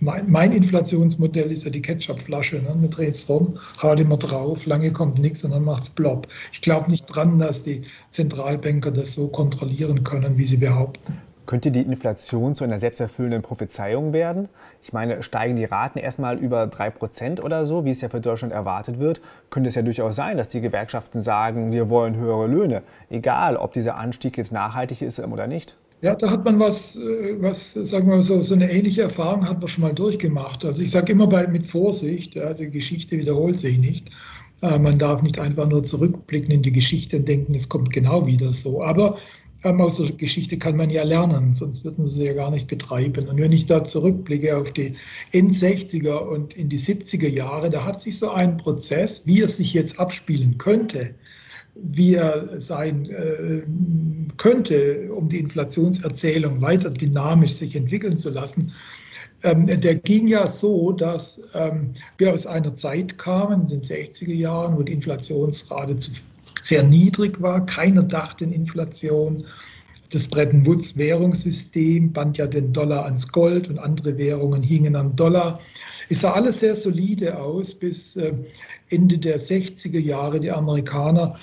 mein, 0.00 0.30
mein, 0.30 0.52
Inflationsmodell 0.52 1.50
ist 1.50 1.64
ja 1.64 1.70
die 1.70 1.82
Ketchupflasche. 1.82 2.56
Ne? 2.56 2.68
Man 2.68 2.90
dreht 2.90 3.14
es 3.14 3.28
rum, 3.28 3.58
haut 3.82 3.98
immer 3.98 4.16
drauf, 4.16 4.66
lange 4.66 4.92
kommt 4.92 5.18
nichts 5.18 5.44
und 5.44 5.50
dann 5.50 5.64
macht 5.64 5.84
es 5.84 5.90
plopp. 5.90 6.28
Ich 6.52 6.62
glaube 6.62 6.90
nicht 6.90 7.06
dran, 7.06 7.38
dass 7.38 7.62
die 7.62 7.82
Zentralbanker 8.10 8.90
das 8.90 9.14
so 9.14 9.28
kontrollieren 9.28 10.04
können, 10.04 10.38
wie 10.38 10.46
sie 10.46 10.58
behaupten. 10.58 11.18
Könnte 11.46 11.70
die 11.70 11.80
Inflation 11.80 12.54
zu 12.54 12.64
einer 12.64 12.78
selbsterfüllenden 12.78 13.40
Prophezeiung 13.40 14.12
werden? 14.12 14.50
Ich 14.82 14.92
meine, 14.92 15.22
steigen 15.22 15.56
die 15.56 15.64
Raten 15.64 15.98
erstmal 15.98 16.36
über 16.36 16.64
3% 16.64 17.40
oder 17.40 17.64
so, 17.64 17.86
wie 17.86 17.90
es 17.90 18.02
ja 18.02 18.10
für 18.10 18.20
Deutschland 18.20 18.52
erwartet 18.52 18.98
wird, 18.98 19.22
könnte 19.48 19.68
es 19.68 19.74
ja 19.74 19.80
durchaus 19.80 20.14
sein, 20.14 20.36
dass 20.36 20.48
die 20.48 20.60
Gewerkschaften 20.60 21.22
sagen, 21.22 21.72
wir 21.72 21.88
wollen 21.88 22.16
höhere 22.16 22.46
Löhne, 22.46 22.82
egal 23.08 23.56
ob 23.56 23.72
dieser 23.72 23.96
Anstieg 23.96 24.36
jetzt 24.36 24.52
nachhaltig 24.52 25.00
ist 25.00 25.20
oder 25.20 25.46
nicht. 25.46 25.74
Ja, 26.00 26.14
da 26.14 26.30
hat 26.30 26.44
man 26.44 26.60
was, 26.60 26.96
äh, 26.96 27.36
was 27.40 27.74
sagen 27.74 28.08
wir 28.08 28.22
so, 28.22 28.40
so 28.42 28.54
eine 28.54 28.70
ähnliche 28.70 29.02
Erfahrung 29.02 29.48
hat 29.48 29.58
man 29.58 29.66
schon 29.68 29.82
mal 29.82 29.94
durchgemacht. 29.94 30.64
Also 30.64 30.80
ich 30.82 30.92
sage 30.92 31.12
immer 31.12 31.26
bei, 31.26 31.46
mit 31.48 31.66
Vorsicht, 31.66 32.36
ja, 32.36 32.54
die 32.54 32.70
Geschichte 32.70 33.18
wiederholt 33.18 33.58
sich 33.58 33.78
nicht. 33.78 34.08
Äh, 34.62 34.78
man 34.78 34.98
darf 34.98 35.22
nicht 35.22 35.40
einfach 35.40 35.68
nur 35.68 35.82
zurückblicken 35.82 36.52
in 36.52 36.62
die 36.62 36.70
Geschichte 36.72 37.16
und 37.18 37.26
denken, 37.26 37.54
es 37.54 37.68
kommt 37.68 37.92
genau 37.92 38.26
wieder 38.26 38.54
so. 38.54 38.80
Aber 38.80 39.18
ähm, 39.64 39.80
aus 39.80 39.96
der 39.96 40.12
Geschichte 40.12 40.56
kann 40.56 40.76
man 40.76 40.90
ja 40.90 41.02
lernen, 41.02 41.52
sonst 41.52 41.84
würden 41.84 42.04
wir 42.04 42.12
sie 42.12 42.26
ja 42.26 42.32
gar 42.32 42.52
nicht 42.52 42.68
betreiben. 42.68 43.28
Und 43.28 43.38
wenn 43.38 43.50
ich 43.52 43.66
da 43.66 43.82
zurückblicke 43.82 44.56
auf 44.56 44.72
die 44.72 44.94
End-60er 45.32 46.16
und 46.16 46.54
in 46.54 46.68
die 46.68 46.78
70er 46.78 47.28
Jahre, 47.28 47.70
da 47.70 47.84
hat 47.84 48.00
sich 48.00 48.18
so 48.18 48.30
ein 48.30 48.56
Prozess, 48.56 49.26
wie 49.26 49.42
er 49.42 49.48
sich 49.48 49.74
jetzt 49.74 49.98
abspielen 49.98 50.58
könnte, 50.58 51.14
wie 51.82 52.14
er 52.14 52.60
sein 52.60 53.08
äh, 53.10 53.62
könnte, 54.36 55.12
um 55.12 55.28
die 55.28 55.38
Inflationserzählung 55.38 56.60
weiter 56.60 56.90
dynamisch 56.90 57.52
sich 57.52 57.76
entwickeln 57.76 58.18
zu 58.18 58.30
lassen, 58.30 58.72
ähm, 59.44 59.66
der 59.66 59.94
ging 59.94 60.26
ja 60.26 60.46
so, 60.46 60.92
dass 60.92 61.42
ähm, 61.54 61.92
wir 62.16 62.32
aus 62.32 62.46
einer 62.46 62.74
Zeit 62.74 63.18
kamen, 63.18 63.62
in 63.62 63.68
den 63.68 63.82
60er 63.82 64.34
Jahren, 64.34 64.76
wo 64.76 64.82
die 64.82 64.92
Inflationsrate 64.92 65.96
zu, 65.96 66.10
sehr 66.60 66.82
niedrig 66.82 67.40
war. 67.40 67.64
Keiner 67.64 68.02
dachte 68.02 68.44
in 68.44 68.52
Inflation. 68.52 69.44
Das 70.10 70.26
Bretton 70.26 70.66
Woods 70.66 70.96
Währungssystem 70.96 72.12
band 72.12 72.38
ja 72.38 72.46
den 72.46 72.72
Dollar 72.72 73.04
ans 73.04 73.28
Gold 73.28 73.68
und 73.68 73.78
andere 73.78 74.16
Währungen 74.16 74.62
hingen 74.62 74.96
am 74.96 75.14
Dollar. 75.14 75.60
Es 76.08 76.22
sah 76.22 76.32
alles 76.32 76.60
sehr 76.60 76.74
solide 76.74 77.38
aus, 77.38 77.74
bis 77.74 78.16
äh, 78.16 78.32
Ende 78.88 79.18
der 79.18 79.38
60er 79.38 80.00
Jahre 80.00 80.40
die 80.40 80.50
Amerikaner 80.50 81.38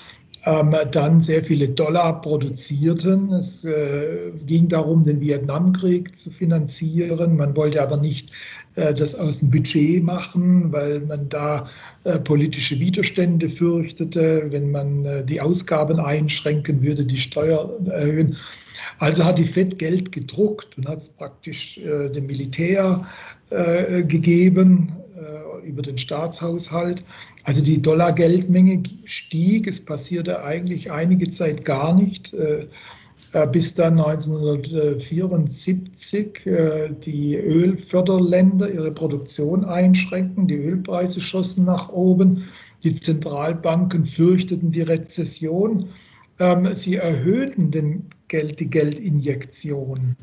dann 0.46 1.20
sehr 1.20 1.42
viele 1.42 1.68
Dollar 1.68 2.22
produzierten. 2.22 3.32
Es 3.32 3.64
äh, 3.64 4.32
ging 4.46 4.68
darum, 4.68 5.02
den 5.02 5.20
Vietnamkrieg 5.20 6.16
zu 6.16 6.30
finanzieren. 6.30 7.36
Man 7.36 7.56
wollte 7.56 7.82
aber 7.82 7.96
nicht 7.96 8.30
äh, 8.76 8.94
das 8.94 9.16
aus 9.16 9.40
dem 9.40 9.50
Budget 9.50 10.04
machen, 10.04 10.70
weil 10.70 11.00
man 11.00 11.28
da 11.28 11.68
äh, 12.04 12.20
politische 12.20 12.78
Widerstände 12.78 13.48
fürchtete, 13.48 14.46
wenn 14.50 14.70
man 14.70 15.04
äh, 15.04 15.24
die 15.24 15.40
Ausgaben 15.40 15.98
einschränken 15.98 16.80
würde, 16.80 17.04
die 17.04 17.16
Steuern 17.16 17.86
erhöhen. 17.86 18.36
Also 18.98 19.24
hat 19.24 19.38
die 19.38 19.44
Fed 19.44 19.80
Geld 19.80 20.12
gedruckt 20.12 20.78
und 20.78 20.86
hat 20.88 20.98
es 20.98 21.08
praktisch 21.08 21.78
äh, 21.78 22.08
dem 22.08 22.26
Militär 22.26 23.04
äh, 23.50 24.04
gegeben 24.04 24.92
über 25.66 25.82
den 25.82 25.98
Staatshaushalt. 25.98 27.02
Also 27.44 27.62
die 27.62 27.82
Dollargeldmenge 27.82 28.82
stieg. 29.04 29.66
Es 29.66 29.84
passierte 29.84 30.42
eigentlich 30.42 30.90
einige 30.90 31.30
Zeit 31.30 31.64
gar 31.64 31.94
nicht, 31.94 32.32
äh, 32.34 32.66
äh, 33.32 33.46
bis 33.48 33.74
dann 33.74 33.98
1974 33.98 36.42
die 37.04 37.36
Ölförderländer 37.36 38.70
ihre 38.70 38.92
Produktion 38.92 39.64
einschränken. 39.64 40.48
Die 40.48 40.56
Ölpreise 40.56 41.20
schossen 41.20 41.64
nach 41.64 41.88
oben. 41.90 42.44
Die 42.82 42.92
Zentralbanken 42.92 44.06
fürchteten 44.06 44.70
die 44.70 44.82
Rezession. 44.82 45.88
Ähm, 46.38 46.74
sie 46.74 46.96
erhöhten 46.96 47.70
den 47.70 48.10
Geld, 48.28 48.60
die 48.60 48.68
Geldinjektion. 48.68 50.16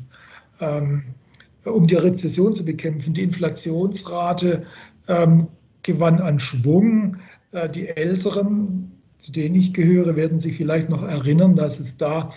Um 1.64 1.86
die 1.86 1.94
Rezession 1.94 2.54
zu 2.54 2.64
bekämpfen. 2.64 3.14
Die 3.14 3.22
Inflationsrate 3.22 4.64
ähm, 5.08 5.48
gewann 5.82 6.20
an 6.20 6.40
Schwung. 6.40 7.16
Äh, 7.52 7.68
die 7.70 7.88
Älteren, 7.88 8.92
zu 9.18 9.32
denen 9.32 9.54
ich 9.54 9.72
gehöre, 9.72 10.16
werden 10.16 10.38
sich 10.38 10.56
vielleicht 10.56 10.88
noch 10.88 11.02
erinnern, 11.02 11.56
dass 11.56 11.80
es 11.80 11.96
da 11.96 12.32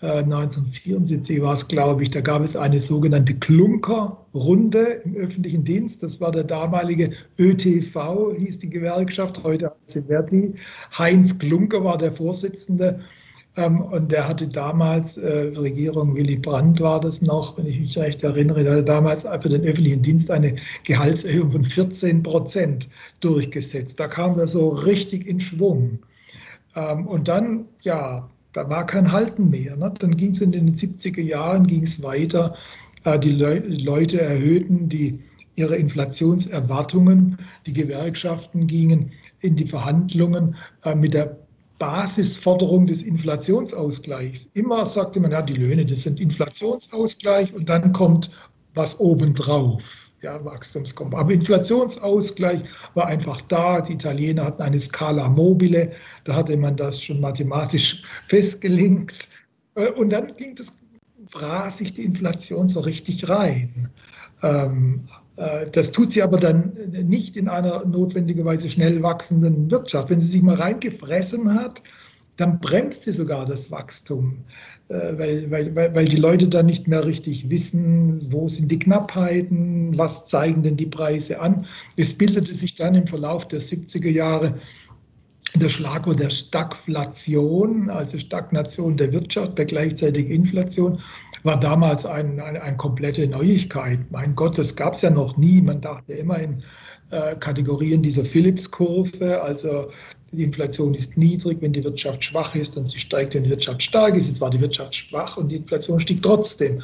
äh, 0.00 0.22
1974 0.22 1.42
war 1.42 1.54
es, 1.54 1.66
glaube 1.66 2.02
ich, 2.04 2.10
da 2.10 2.20
gab 2.20 2.42
es 2.42 2.54
eine 2.54 2.78
sogenannte 2.78 3.34
Klunker-Runde 3.34 5.02
im 5.04 5.16
öffentlichen 5.16 5.64
Dienst. 5.64 6.02
Das 6.02 6.20
war 6.20 6.30
der 6.30 6.44
damalige 6.44 7.12
ÖTV, 7.38 8.32
hieß 8.36 8.60
die 8.60 8.70
Gewerkschaft, 8.70 9.42
heute 9.42 9.72
Verti. 9.88 10.54
Heinz 10.96 11.38
Klunker 11.38 11.82
war 11.82 11.98
der 11.98 12.12
Vorsitzende 12.12 13.00
und 13.66 14.12
der 14.12 14.28
hatte 14.28 14.46
damals, 14.46 15.16
äh, 15.16 15.52
Regierung 15.56 16.14
Willy 16.14 16.36
Brandt 16.36 16.80
war 16.80 17.00
das 17.00 17.22
noch, 17.22 17.56
wenn 17.58 17.66
ich 17.66 17.80
mich 17.80 17.98
recht 17.98 18.22
erinnere, 18.22 18.62
der 18.62 18.72
hatte 18.72 18.84
damals 18.84 19.24
für 19.24 19.48
den 19.48 19.64
öffentlichen 19.64 20.02
Dienst 20.02 20.30
eine 20.30 20.56
Gehaltserhöhung 20.84 21.52
von 21.52 21.64
14 21.64 22.22
Prozent 22.22 22.88
durchgesetzt. 23.20 23.98
Da 23.98 24.06
kam 24.06 24.38
er 24.38 24.46
so 24.46 24.68
richtig 24.68 25.26
in 25.26 25.40
Schwung. 25.40 25.98
Ähm, 26.76 27.06
und 27.06 27.28
dann, 27.28 27.64
ja, 27.82 28.30
da 28.52 28.68
war 28.70 28.86
kein 28.86 29.10
Halten 29.10 29.50
mehr. 29.50 29.76
Ne? 29.76 29.92
Dann 29.98 30.16
ging 30.16 30.30
es 30.30 30.40
in 30.40 30.52
den 30.52 30.72
70er 30.72 31.20
Jahren 31.22 31.66
ging 31.66 31.82
es 31.82 32.02
weiter. 32.02 32.54
Äh, 33.04 33.18
die 33.18 33.32
Le 33.32 33.58
Leute 33.58 34.20
erhöhten 34.20 34.88
die 34.88 35.20
ihre 35.54 35.76
Inflationserwartungen. 35.76 37.38
Die 37.66 37.72
Gewerkschaften 37.72 38.66
gingen 38.66 39.10
in 39.40 39.56
die 39.56 39.66
Verhandlungen 39.66 40.54
äh, 40.84 40.94
mit 40.94 41.14
der 41.14 41.36
Basisforderung 41.78 42.86
des 42.86 43.02
Inflationsausgleichs. 43.02 44.46
Immer 44.54 44.86
sagte 44.86 45.20
man, 45.20 45.30
ja, 45.30 45.42
die 45.42 45.54
Löhne, 45.54 45.86
das 45.86 46.02
sind 46.02 46.20
Inflationsausgleich 46.20 47.54
und 47.54 47.68
dann 47.68 47.92
kommt 47.92 48.30
was 48.74 48.98
obendrauf. 49.00 50.10
Ja, 50.20 50.44
Wachstumskomponente. 50.44 51.20
Aber 51.20 51.32
Inflationsausgleich 51.32 52.62
war 52.94 53.06
einfach 53.06 53.40
da. 53.42 53.80
Die 53.80 53.92
Italiener 53.92 54.46
hatten 54.46 54.62
eine 54.62 54.78
Skala 54.78 55.28
mobile, 55.28 55.92
da 56.24 56.34
hatte 56.34 56.56
man 56.56 56.76
das 56.76 57.02
schon 57.02 57.20
mathematisch 57.20 58.02
festgelegt. 58.26 59.28
Äh, 59.76 59.90
und 59.92 60.10
dann 60.10 60.34
ging 60.36 60.56
das, 60.56 60.80
fraß 61.28 61.78
sich 61.78 61.94
die 61.94 62.04
Inflation 62.04 62.66
so 62.66 62.80
richtig 62.80 63.28
rein. 63.28 63.90
Ähm, 64.42 65.08
äh, 65.08 65.17
das 65.72 65.92
tut 65.92 66.10
sie 66.10 66.22
aber 66.22 66.36
dann 66.36 66.72
nicht 66.90 67.36
in 67.36 67.48
einer 67.48 67.84
notwendigerweise 67.86 68.68
schnell 68.68 69.02
wachsenden 69.02 69.70
Wirtschaft. 69.70 70.10
Wenn 70.10 70.20
sie 70.20 70.26
sich 70.26 70.42
mal 70.42 70.56
reingefressen 70.56 71.54
hat, 71.54 71.82
dann 72.38 72.60
bremst 72.60 73.04
sie 73.04 73.12
sogar 73.12 73.46
das 73.46 73.70
Wachstum, 73.70 74.44
äh, 74.88 75.18
weil, 75.18 75.50
weil, 75.50 75.74
weil 75.74 76.04
die 76.06 76.16
Leute 76.16 76.48
dann 76.48 76.66
nicht 76.66 76.88
mehr 76.88 77.04
richtig 77.04 77.50
wissen, 77.50 78.32
wo 78.32 78.48
sind 78.48 78.70
die 78.70 78.78
Knappheiten, 78.78 79.96
was 79.98 80.26
zeigen 80.26 80.62
denn 80.62 80.76
die 80.76 80.86
Preise 80.86 81.40
an. 81.40 81.66
Es 81.96 82.16
bildete 82.16 82.54
sich 82.54 82.76
dann 82.76 82.94
im 82.94 83.06
Verlauf 83.06 83.46
der 83.48 83.60
70er 83.60 84.10
Jahre 84.10 84.54
das 85.54 85.72
Schlagwort 85.72 86.20
der 86.20 86.30
Stagflation, 86.30 87.90
also 87.90 88.18
Stagnation 88.18 88.96
der 88.96 89.12
Wirtschaft 89.12 89.54
bei 89.54 89.64
gleichzeitiger 89.64 90.32
Inflation 90.32 91.00
war 91.42 91.58
damals 91.58 92.04
ein, 92.04 92.40
eine, 92.40 92.76
komplette 92.76 93.26
Neuigkeit. 93.26 93.98
Mein 94.10 94.34
Gott, 94.34 94.58
das 94.58 94.74
gab 94.74 94.94
es 94.94 95.02
ja 95.02 95.10
noch 95.10 95.36
nie. 95.36 95.60
Man 95.60 95.80
dachte 95.80 96.12
immer 96.14 96.38
in 96.38 96.62
äh, 97.10 97.36
Kategorien 97.36 98.02
dieser 98.02 98.24
Phillips-Kurve, 98.24 99.40
also 99.42 99.90
die 100.32 100.42
Inflation 100.42 100.94
ist 100.94 101.16
niedrig, 101.16 101.58
wenn 101.60 101.72
die 101.72 101.82
Wirtschaft 101.84 102.22
schwach 102.22 102.54
ist, 102.54 102.76
dann 102.76 102.86
sie 102.86 102.98
steigt, 102.98 103.34
wenn 103.34 103.44
die 103.44 103.50
Wirtschaft 103.50 103.82
stark 103.82 104.14
ist. 104.14 104.28
Jetzt 104.28 104.40
war 104.40 104.50
die 104.50 104.60
Wirtschaft 104.60 104.94
schwach 104.94 105.36
und 105.36 105.48
die 105.48 105.56
Inflation 105.56 106.00
stieg 106.00 106.22
trotzdem. 106.22 106.82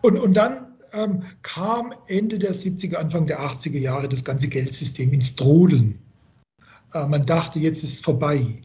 Und, 0.00 0.18
und 0.18 0.34
dann 0.34 0.68
ähm, 0.92 1.22
kam 1.42 1.92
Ende 2.06 2.38
der 2.38 2.54
70er, 2.54 2.96
Anfang 2.96 3.26
der 3.26 3.40
80er 3.40 3.78
Jahre 3.78 4.08
das 4.08 4.24
ganze 4.24 4.48
Geldsystem 4.48 5.12
ins 5.12 5.36
Trudeln. 5.36 5.98
Äh, 6.94 7.06
man 7.06 7.26
dachte, 7.26 7.58
jetzt 7.58 7.82
ist 7.84 7.94
es 7.94 8.00
vorbei. 8.00 8.60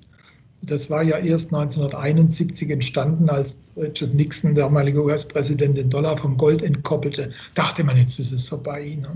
Das 0.65 0.89
war 0.89 1.03
ja 1.03 1.17
erst 1.17 1.53
1971 1.53 2.69
entstanden, 2.69 3.29
als 3.29 3.71
Richard 3.75 4.13
Nixon, 4.13 4.55
der 4.55 4.63
damalige 4.63 5.03
US-Präsident, 5.03 5.77
den 5.77 5.89
Dollar 5.89 6.15
vom 6.15 6.37
Gold 6.37 6.61
entkoppelte. 6.61 7.31
Dachte 7.53 7.83
man, 7.83 7.97
jetzt 7.97 8.17
ist 8.17 8.31
es 8.31 8.47
vorbei. 8.47 8.97
Ne? 9.01 9.09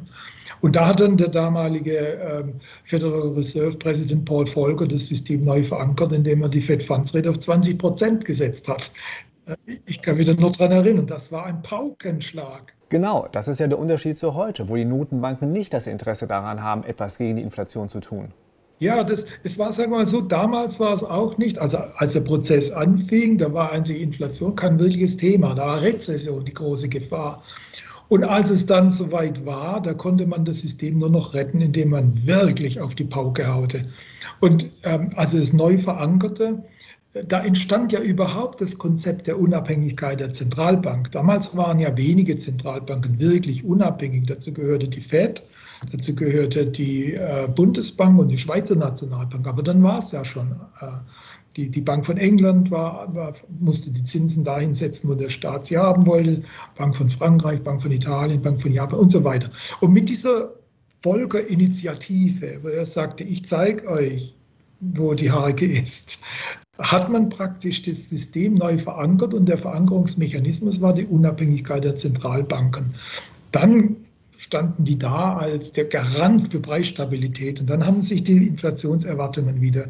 Und 0.62 0.76
da 0.76 0.88
hat 0.88 1.00
dann 1.00 1.16
der 1.16 1.30
damalige 1.30 1.96
ähm, 1.98 2.54
Federal 2.84 3.30
Reserve-Präsident 3.30 4.26
Paul 4.26 4.46
Volcker 4.46 4.88
das 4.88 5.08
System 5.08 5.46
neu 5.46 5.64
verankert, 5.64 6.12
indem 6.12 6.42
er 6.42 6.50
die 6.50 6.62
Fed 6.62 6.84
Funds 6.84 7.16
Rate 7.16 7.30
auf 7.30 7.40
20 7.40 7.80
Prozent 7.80 8.26
gesetzt 8.26 8.68
hat. 8.68 8.92
Äh, 9.46 9.56
ich 9.86 10.02
kann 10.02 10.18
mich 10.18 10.28
noch 10.28 10.56
daran 10.56 10.74
erinnern, 10.74 11.08
das 11.08 11.32
war 11.32 11.46
ein 11.46 11.62
Paukenschlag. 11.64 12.74
Genau, 12.90 13.28
das 13.32 13.48
ist 13.48 13.60
ja 13.60 13.68
der 13.68 13.80
Unterschied 13.80 14.18
zu 14.18 14.34
heute, 14.34 14.70
wo 14.70 14.76
die 14.76 14.86
Notenbanken 14.86 15.52
nicht 15.52 15.74
das 15.74 15.88
Interesse 15.88 16.28
daran 16.28 16.62
haben, 16.64 16.84
etwas 16.84 17.18
gegen 17.18 17.38
die 17.38 17.42
Inflation 17.42 17.90
zu 17.90 18.00
tun. 18.00 18.34
Ja, 18.80 19.04
das, 19.04 19.26
es 19.44 19.58
war, 19.58 19.72
sagen 19.72 19.92
wir 19.92 19.98
mal 19.98 20.08
so, 20.08 20.22
damals 20.22 20.80
war 20.80 20.94
es 20.94 21.04
auch 21.04 21.38
nicht, 21.40 21.58
also 21.58 21.78
als 21.96 22.14
der 22.14 22.22
Prozess 22.22 22.72
anfing, 22.72 23.38
da 23.38 23.52
war 23.52 23.72
eigentlich 23.72 24.02
Inflation 24.02 24.56
kein 24.56 24.80
wirkliches 24.80 25.18
Thema, 25.18 25.56
da 25.56 25.66
war 25.66 25.82
Rezession 25.82 26.46
die 26.46 26.54
große 26.54 26.88
Gefahr. 26.88 27.42
Und 28.10 28.24
als 28.24 28.52
es 28.52 28.66
dann 28.68 28.92
soweit 28.92 29.46
war, 29.46 29.82
da 29.82 29.94
konnte 29.94 30.28
man 30.28 30.46
das 30.46 30.60
System 30.60 31.00
nur 31.00 31.10
noch 31.10 31.34
retten, 31.34 31.60
indem 31.60 31.90
man 31.90 32.26
wirklich 32.26 32.80
auf 32.80 32.96
die 32.96 33.04
Pauke 33.04 33.48
haute. 33.48 33.84
Und 34.40 34.68
ähm, 34.84 35.10
als 35.16 35.34
es 35.34 35.54
neu 35.54 35.78
verankerte, 35.78 36.64
da 37.14 37.44
entstand 37.44 37.92
ja 37.92 38.00
überhaupt 38.00 38.62
das 38.62 38.78
Konzept 38.78 39.28
der 39.28 39.40
Unabhängigkeit 39.40 40.20
der 40.20 40.34
Zentralbank. 40.34 41.12
Damals 41.12 41.56
waren 41.56 41.80
ja 41.80 41.96
wenige 41.98 42.36
Zentralbanken 42.36 43.20
wirklich 43.20 43.64
unabhängig. 43.64 44.26
Dazu 44.28 44.54
gehörte 44.54 44.88
die 44.88 45.02
Fed, 45.02 45.44
Dazu 45.92 46.16
gehörte 46.16 46.66
die 46.66 47.14
äh, 47.14 47.48
Bundesbank 47.54 48.20
und 48.20 48.30
die 48.30 48.38
Schweizer 48.38 48.76
Nationalbank. 48.76 49.46
Aber 49.48 49.62
dann 49.62 49.84
war 49.84 50.00
es 50.00 50.12
ja 50.12 50.26
schon. 50.26 50.52
Äh, 50.82 50.88
die, 51.56 51.70
die 51.70 51.82
Bank 51.82 52.06
von 52.06 52.18
England 52.18 52.70
war, 52.72 53.14
war, 53.16 53.34
musste 53.60 53.92
die 53.92 54.04
Zinsen 54.04 54.44
dahin 54.44 54.74
setzen, 54.74 55.10
wo 55.10 55.16
der 55.16 55.30
Staat 55.30 55.66
sie 55.66 55.78
haben 55.78 56.06
wollte. 56.06 56.40
Bank 56.76 56.96
von 56.96 57.10
Frankreich, 57.10 57.64
Bank 57.64 57.82
von 57.82 57.92
Italien, 57.92 58.42
Bank 58.42 58.62
von 58.62 58.72
Japan 58.72 59.00
und 59.00 59.10
so 59.10 59.24
weiter. 59.24 59.50
Und 59.80 59.94
mit 59.94 60.10
dieser 60.10 60.54
Volkerinitiative, 61.00 62.60
wo 62.64 62.68
er 62.70 62.86
sagte, 62.86 63.24
ich 63.24 63.46
zeige 63.46 63.88
euch, 63.88 64.36
wo 64.80 65.14
die 65.14 65.32
Hake 65.32 65.66
ist, 65.66 66.20
hat 66.80 67.10
man 67.10 67.30
praktisch 67.30 67.82
das 67.82 68.10
System 68.10 68.56
neu 68.56 68.78
verankert 68.78 69.34
und 69.34 69.48
der 69.48 69.58
Verankerungsmechanismus 69.58 70.82
war 70.82 70.94
die 70.94 71.06
Unabhängigkeit 71.06 71.84
der 71.84 71.96
Zentralbanken. 71.96 72.94
Dann 73.52 73.96
standen 74.38 74.84
die 74.84 74.98
da 74.98 75.36
als 75.38 75.72
der 75.72 75.86
Garant 75.86 76.52
für 76.52 76.60
Preisstabilität. 76.60 77.60
Und 77.60 77.68
dann 77.68 77.86
haben 77.86 78.02
sich 78.02 78.24
die 78.24 78.48
Inflationserwartungen 78.48 79.60
wieder, 79.62 79.90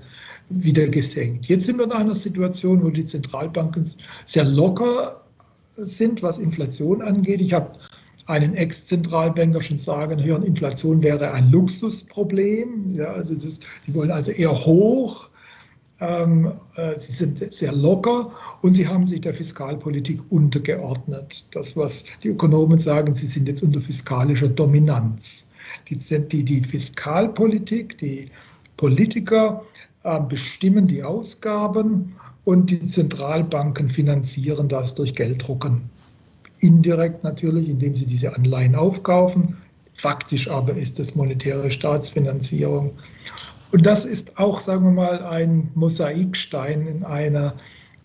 wieder 0.50 0.88
gesenkt. 0.88 1.48
Jetzt 1.48 1.66
sind 1.66 1.78
wir 1.78 1.86
in 1.86 1.92
einer 1.92 2.16
Situation, 2.16 2.84
wo 2.84 2.90
die 2.90 3.06
Zentralbanken 3.06 3.86
sehr 4.26 4.46
locker 4.46 5.20
sind, 5.76 6.24
was 6.24 6.40
Inflation 6.40 7.02
angeht. 7.02 7.42
Ich 7.42 7.54
habe 7.54 7.74
einen 8.26 8.56
Ex-Zentralbanker 8.56 9.62
schon 9.62 9.80
sagen 9.80 10.24
hören, 10.24 10.44
Inflation 10.44 11.04
wäre 11.04 11.32
ein 11.32 11.52
Luxusproblem. 11.52 12.94
Ja, 12.94 13.12
also 13.12 13.36
das, 13.36 13.60
die 13.86 13.94
wollen 13.94 14.12
also 14.12 14.32
eher 14.32 14.54
hoch. 14.66 15.30
Ähm, 16.00 16.52
äh, 16.76 16.98
sie 17.00 17.12
sind 17.12 17.54
sehr 17.54 17.72
locker 17.72 18.32
und 18.62 18.74
sie 18.74 18.88
haben 18.88 19.08
sich 19.08 19.22
der 19.22 19.34
Fiskalpolitik 19.34 20.22
untergeordnet. 20.30 21.56
Das, 21.56 21.76
was 21.76 22.06
die 22.24 22.30
Ökonomen 22.30 22.78
sagen, 22.78 23.14
sie 23.14 23.26
sind 23.26 23.48
jetzt 23.48 23.64
unter 23.64 23.82
fiskalischer 23.82 24.48
Dominanz. 24.48 25.52
Die, 25.90 25.98
die, 25.98 26.44
die 26.44 26.62
Fiskalpolitik, 26.62 27.98
die 27.98 28.30
Politiker 28.78 29.64
äh, 30.04 30.20
bestimmen 30.22 30.88
die 30.88 31.04
Ausgaben 31.04 32.16
und 32.44 32.70
die 32.70 32.86
Zentralbanken 32.86 33.90
finanzieren 33.90 34.70
das 34.70 34.96
durch 34.96 35.16
Gelddrucken. 35.16 35.90
Indirekt 36.60 37.24
natürlich, 37.24 37.70
indem 37.70 37.96
sie 37.96 38.06
diese 38.06 38.36
Anleihen 38.36 38.76
aufkaufen. 38.76 39.58
Faktisch 39.94 40.50
aber 40.50 40.78
ist 40.78 41.00
es 41.00 41.16
monetäre 41.16 41.72
Staatsfinanzierung. 41.72 42.92
Und 43.72 43.86
das 43.86 44.06
ist 44.06 44.38
auch, 44.38 44.60
sagen 44.60 44.86
wir 44.86 44.92
mal, 44.92 45.24
ein 45.24 45.70
Mosaikstein 45.76 46.88
in 46.88 47.04
einer 47.04 47.54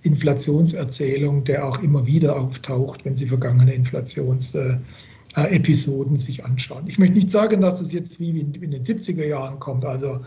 Inflationserzählung, 0.03 1.45
der 1.45 1.67
auch 1.67 1.83
immer 1.83 2.07
wieder 2.07 2.37
auftaucht, 2.37 3.05
wenn 3.05 3.15
Sie 3.15 3.27
vergangene 3.27 3.73
Inflationsepisoden 3.73 6.17
sich 6.17 6.45
anschauen. 6.45 6.89
Ich 6.89 6.99
möchte 6.99 7.17
nicht 7.17 7.31
sagen, 7.31 7.61
dass 7.61 7.81
es 7.81 7.93
jetzt 7.93 8.19
wie 8.19 8.31
in 8.31 8.53
den 8.53 8.83
70er 8.83 9.25
Jahren 9.25 9.61
kommt, 9.61 9.85
also 9.85 10.19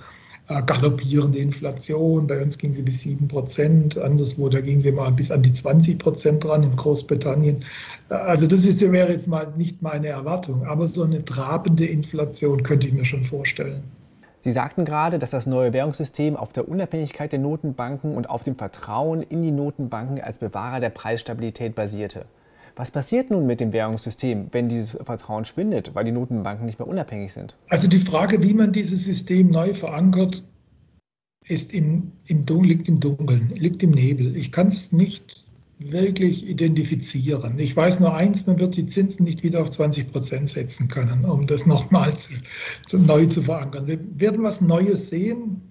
äh, 0.48 0.62
galoppierende 0.63 1.39
Inflation. 1.39 2.27
Bei 2.27 2.42
uns 2.42 2.58
ging 2.58 2.72
sie 2.72 2.84
bis 2.84 3.01
7 3.01 3.27
Prozent, 3.27 3.98
anderswo, 3.98 4.48
da 4.48 4.62
ging 4.62 4.80
sie 4.80 4.92
mal 4.92 5.12
bis 5.12 5.32
an 5.32 5.42
die 5.42 5.51
20 5.51 5.98
Prozent 5.98 6.44
dran 6.44 6.62
in 6.62 6.75
Großbritannien. 6.75 7.65
Äh, 8.10 8.13
also 8.13 8.46
das 8.46 8.63
ist, 8.63 8.80
wäre 8.80 9.12
jetzt 9.12 9.27
mal 9.27 9.51
nicht 9.58 9.82
meine 9.82 10.08
Erwartung, 10.08 10.63
aber 10.65 10.88
so 10.88 11.04
eine 11.04 11.25
trabende 11.25 11.88
Inflation 11.88 12.62
könnte 12.62 12.88
ich 12.88 12.94
mir 12.94 13.06
schon 13.06 13.25
vorstellen. 13.25 13.84
Sie 14.46 14.52
sagten 14.52 14.86
gerade, 14.86 15.18
dass 15.18 15.32
das 15.32 15.48
neue 15.48 15.74
Währungssystem 15.74 16.36
auf 16.36 16.54
der 16.54 16.70
Unabhängigkeit 16.70 17.32
der 17.32 17.40
Notenbanken 17.40 18.14
und 18.16 18.30
auf 18.30 18.44
dem 18.44 18.56
Vertrauen 18.56 19.24
in 19.24 19.42
die 19.42 19.50
Notenbanken 19.50 20.22
als 20.22 20.38
Bewahrer 20.38 20.80
der 20.80 20.92
Preisstabilität 20.92 21.74
basierte. 21.74 22.28
Was 22.75 22.92
passiert 22.92 23.32
nun 23.32 23.48
mit 23.48 23.60
dem 23.60 23.74
Währungssystem, 23.74 24.50
wenn 24.52 24.70
dieses 24.70 24.92
Vertrauen 25.04 25.46
schwindet, 25.46 25.96
weil 25.96 26.06
die 26.06 26.12
Notenbanken 26.12 26.68
nicht 26.68 26.78
mehr 26.78 26.88
unabhängig 26.88 27.34
sind? 27.34 27.56
Also 27.70 27.88
die 27.88 27.98
Frage, 27.98 28.44
wie 28.44 28.54
man 28.54 28.72
dieses 28.72 29.06
System 29.06 29.50
neu 29.50 29.74
verankert, 29.74 30.44
ist 31.48 31.74
im, 31.74 32.12
im 32.28 32.46
liegt 32.46 32.88
im 32.88 33.00
Dunkeln, 33.00 33.50
liegt 33.56 33.82
im 33.82 33.92
Nebel. 33.92 34.38
Ich 34.38 34.52
kann 34.52 34.68
es 34.68 34.92
nicht 34.92 35.45
wirklich 35.79 36.48
identifizieren. 36.48 37.60
Ich 37.60 37.75
weiß 37.75 38.00
nur 38.00 38.15
eins, 38.15 38.48
man 38.48 38.60
wird 38.60 38.77
die 38.77 38.88
Zinsen 38.88 39.25
nicht 39.25 39.44
wieder 39.44 39.62
auf 39.62 39.70
20 39.70 40.12
Prozent 40.12 40.50
setzen 40.50 40.88
können, 40.88 41.25
um 41.25 41.46
das 41.48 41.65
nochmal 41.65 42.15
zu, 42.15 42.34
zu, 42.86 43.00
neu 43.00 43.25
zu 43.25 43.41
verankern. 43.41 43.88
Wir 43.88 44.00
werden 44.13 44.44
was 44.44 44.62
Neues 44.62 45.08
sehen. 45.08 45.62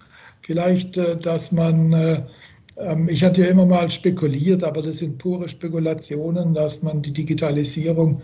Vielleicht, 0.41 0.97
äh, 0.97 1.17
dass 1.17 1.51
man 1.51 1.93
äh, 1.93 2.21
ähm, 2.77 3.07
ich 3.09 3.23
hatte 3.23 3.41
ja 3.41 3.47
immer 3.47 3.65
mal 3.65 3.89
spekuliert, 3.89 4.63
aber 4.63 4.81
das 4.81 4.97
sind 4.97 5.17
pure 5.17 5.47
Spekulationen, 5.49 6.53
dass 6.53 6.83
man 6.83 7.01
die 7.01 7.13
Digitalisierung 7.13 8.21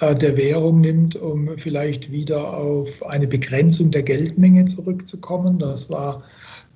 äh, 0.00 0.14
der 0.14 0.36
Währung 0.36 0.80
nimmt, 0.80 1.16
um 1.16 1.50
vielleicht 1.58 2.10
wieder 2.10 2.56
auf 2.56 3.04
eine 3.04 3.26
Begrenzung 3.26 3.90
der 3.90 4.02
Geldmenge 4.02 4.64
zurückzukommen. 4.66 5.58
Das 5.58 5.90
war 5.90 6.24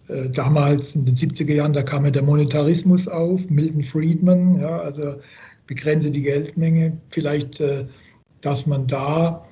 äh, 0.08 0.28
damals 0.30 0.94
in 0.94 1.04
den 1.04 1.14
70er 1.14 1.52
Jahren, 1.52 1.72
da 1.72 1.82
kam 1.82 2.04
ja 2.04 2.10
der 2.10 2.22
Monetarismus 2.22 3.08
auf, 3.08 3.48
Milton 3.50 3.82
Friedman, 3.82 4.60
ja, 4.60 4.78
also 4.78 5.16
begrenze 5.66 6.10
die 6.10 6.22
Geldmenge. 6.22 6.96
Vielleicht, 7.06 7.60
äh, 7.60 7.86
dass 8.40 8.66
man 8.66 8.86
da 8.86 9.44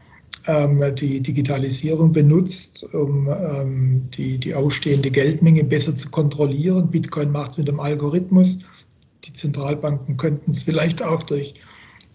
ähm, 0.47 0.83
die 0.95 1.21
Digitalisierung 1.21 2.13
benutzt, 2.13 2.85
um 2.95 3.29
ähm, 3.29 4.09
die, 4.17 4.39
die 4.39 4.55
ausstehende 4.55 5.11
Geldmenge 5.11 5.65
besser 5.65 5.97
zu 5.97 6.11
kontrollieren. 6.11 6.89
Bitcoin 6.89 7.33
macht 7.33 7.53
es 7.53 7.59
mit 7.59 7.69
dem 7.69 7.81
Algorithmus. 7.81 8.61
Die 9.25 9.33
Zentralbanken 9.33 10.17
könnten 10.17 10.51
es 10.51 10.63
vielleicht 10.63 11.03
auch 11.03 11.25
durch, 11.25 11.55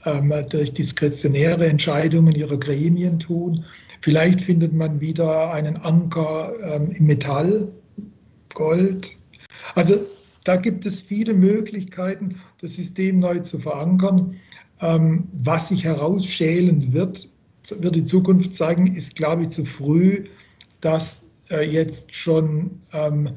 ähm, 0.06 0.32
durch 0.50 0.72
diskretionäre 0.74 1.68
Entscheidungen 1.68 2.36
ihrer 2.36 2.58
Gremien 2.58 3.20
tun. 3.20 3.66
Vielleicht 4.02 4.40
findet 4.40 4.74
man 4.74 5.02
wieder 5.02 5.52
einen 5.52 5.76
Anker 5.76 6.54
im 6.96 7.06
Metall, 7.06 7.68
Gold. 8.54 9.12
Also 9.76 9.96
da 10.44 10.56
gibt 10.56 10.86
es 10.86 11.02
viele 11.02 11.34
Möglichkeiten, 11.34 12.36
das 12.62 12.76
System 12.76 13.20
neu 13.20 13.40
zu 13.40 13.60
verankern. 13.60 14.36
Was 14.80 15.68
sich 15.68 15.84
herausschälen 15.84 16.94
wird, 16.94 17.30
wird 17.70 17.96
die 17.96 18.06
Zukunft 18.06 18.56
zeigen, 18.56 18.88
ist, 18.88 19.16
glaube 19.18 19.44
ich, 19.44 19.50
zu 19.50 19.66
früh, 19.66 20.24
dass 20.80 21.30
äh, 21.52 21.70
jetzt 21.70 22.16
schon 22.16 22.72
ähm, 22.94 23.30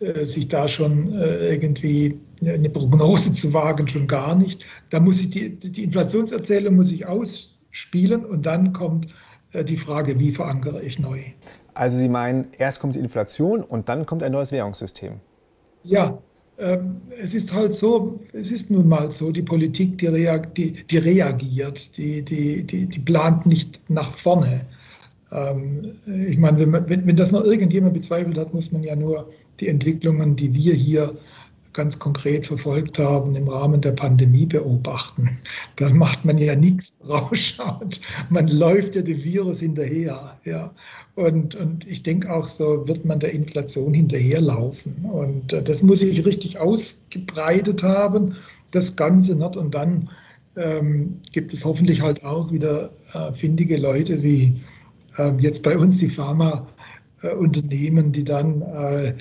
äh, 0.00 0.24
sich 0.24 0.48
da 0.48 0.68
schon 0.68 1.12
äh, 1.14 1.54
irgendwie 1.54 2.18
eine 2.40 2.70
Prognose 2.70 3.32
zu 3.32 3.52
wagen, 3.52 3.88
schon 3.88 4.06
gar 4.06 4.34
nicht. 4.34 4.64
Da 4.90 5.00
muss 5.00 5.20
ich 5.20 5.30
die, 5.30 5.50
die 5.58 5.82
Inflationserzählung 5.82 6.76
muss 6.76 6.92
ich 6.92 7.04
ausspielen 7.06 8.24
und 8.24 8.46
dann 8.46 8.72
kommt 8.72 9.08
die 9.52 9.76
Frage, 9.76 10.18
wie 10.18 10.32
verankere 10.32 10.82
ich 10.82 10.98
neu. 10.98 11.20
Also 11.74 11.98
Sie 11.98 12.08
meinen, 12.08 12.48
erst 12.58 12.80
kommt 12.80 12.94
die 12.96 12.98
Inflation 12.98 13.62
und 13.62 13.88
dann 13.88 14.04
kommt 14.04 14.22
ein 14.22 14.32
neues 14.32 14.52
Währungssystem. 14.52 15.14
Ja, 15.84 16.18
ähm, 16.58 17.00
es 17.22 17.34
ist 17.34 17.54
halt 17.54 17.72
so, 17.72 18.18
es 18.32 18.50
ist 18.50 18.70
nun 18.70 18.88
mal 18.88 19.10
so, 19.12 19.30
die 19.30 19.42
Politik, 19.42 19.98
die, 19.98 20.08
reag, 20.08 20.54
die, 20.54 20.72
die 20.72 20.98
reagiert, 20.98 21.96
die, 21.96 22.22
die, 22.22 22.64
die, 22.64 22.98
plant 22.98 23.46
nicht 23.46 23.80
nach 23.88 24.10
vorne. 24.10 24.62
Ähm, 25.30 25.92
ich 26.06 26.36
meine, 26.36 26.58
wenn, 26.72 27.06
wenn 27.06 27.16
das 27.16 27.30
noch 27.30 27.44
irgendjemand 27.44 27.94
bezweifelt 27.94 28.36
hat, 28.36 28.52
muss 28.52 28.72
man 28.72 28.82
ja 28.82 28.96
nur 28.96 29.30
die 29.60 29.68
Entwicklungen, 29.68 30.34
die 30.34 30.52
wir 30.52 30.74
hier 30.74 31.16
ganz 31.78 31.98
konkret 32.00 32.48
verfolgt 32.48 32.98
haben, 32.98 33.36
im 33.36 33.46
Rahmen 33.46 33.80
der 33.80 33.92
Pandemie 33.92 34.46
beobachten. 34.46 35.38
Dann 35.76 35.96
macht 35.96 36.24
man 36.24 36.36
ja 36.36 36.56
nichts 36.56 36.98
rausschaut. 37.08 38.00
Man 38.30 38.48
läuft 38.48 38.96
ja 38.96 39.02
dem 39.02 39.22
Virus 39.22 39.60
hinterher. 39.60 40.36
Ja. 40.44 40.74
Und, 41.14 41.54
und 41.54 41.86
ich 41.86 42.02
denke 42.02 42.34
auch, 42.34 42.48
so 42.48 42.88
wird 42.88 43.04
man 43.04 43.20
der 43.20 43.32
Inflation 43.32 43.94
hinterherlaufen. 43.94 44.92
Und 45.04 45.52
äh, 45.52 45.62
das 45.62 45.80
muss 45.80 46.00
sich 46.00 46.26
richtig 46.26 46.58
ausgebreitet 46.58 47.84
haben, 47.84 48.34
das 48.72 48.96
Ganze 48.96 49.36
nicht. 49.36 49.56
Und 49.56 49.72
dann 49.72 50.10
ähm, 50.56 51.20
gibt 51.30 51.52
es 51.52 51.64
hoffentlich 51.64 52.00
halt 52.00 52.24
auch 52.24 52.50
wieder 52.50 52.90
äh, 53.14 53.32
findige 53.32 53.76
Leute 53.76 54.20
wie 54.20 54.60
äh, 55.16 55.30
jetzt 55.38 55.62
bei 55.62 55.78
uns 55.78 55.98
die 55.98 56.08
Pharmaunternehmen, 56.08 58.10
die 58.10 58.24
dann 58.24 58.62
äh, 58.62 59.10
äh, 59.10 59.14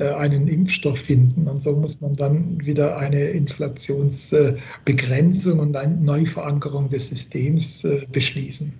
einen 0.00 0.48
Impfstoff 0.48 0.98
finden. 0.98 1.46
Und 1.48 1.60
so 1.60 1.76
muss 1.76 2.00
man 2.00 2.14
dann 2.14 2.64
wieder 2.64 2.96
eine 2.96 3.24
Inflationsbegrenzung 3.24 5.58
und 5.58 5.76
eine 5.76 5.96
Neuverankerung 5.96 6.88
des 6.88 7.08
Systems 7.08 7.84
äh, 7.84 8.06
beschließen. 8.10 8.72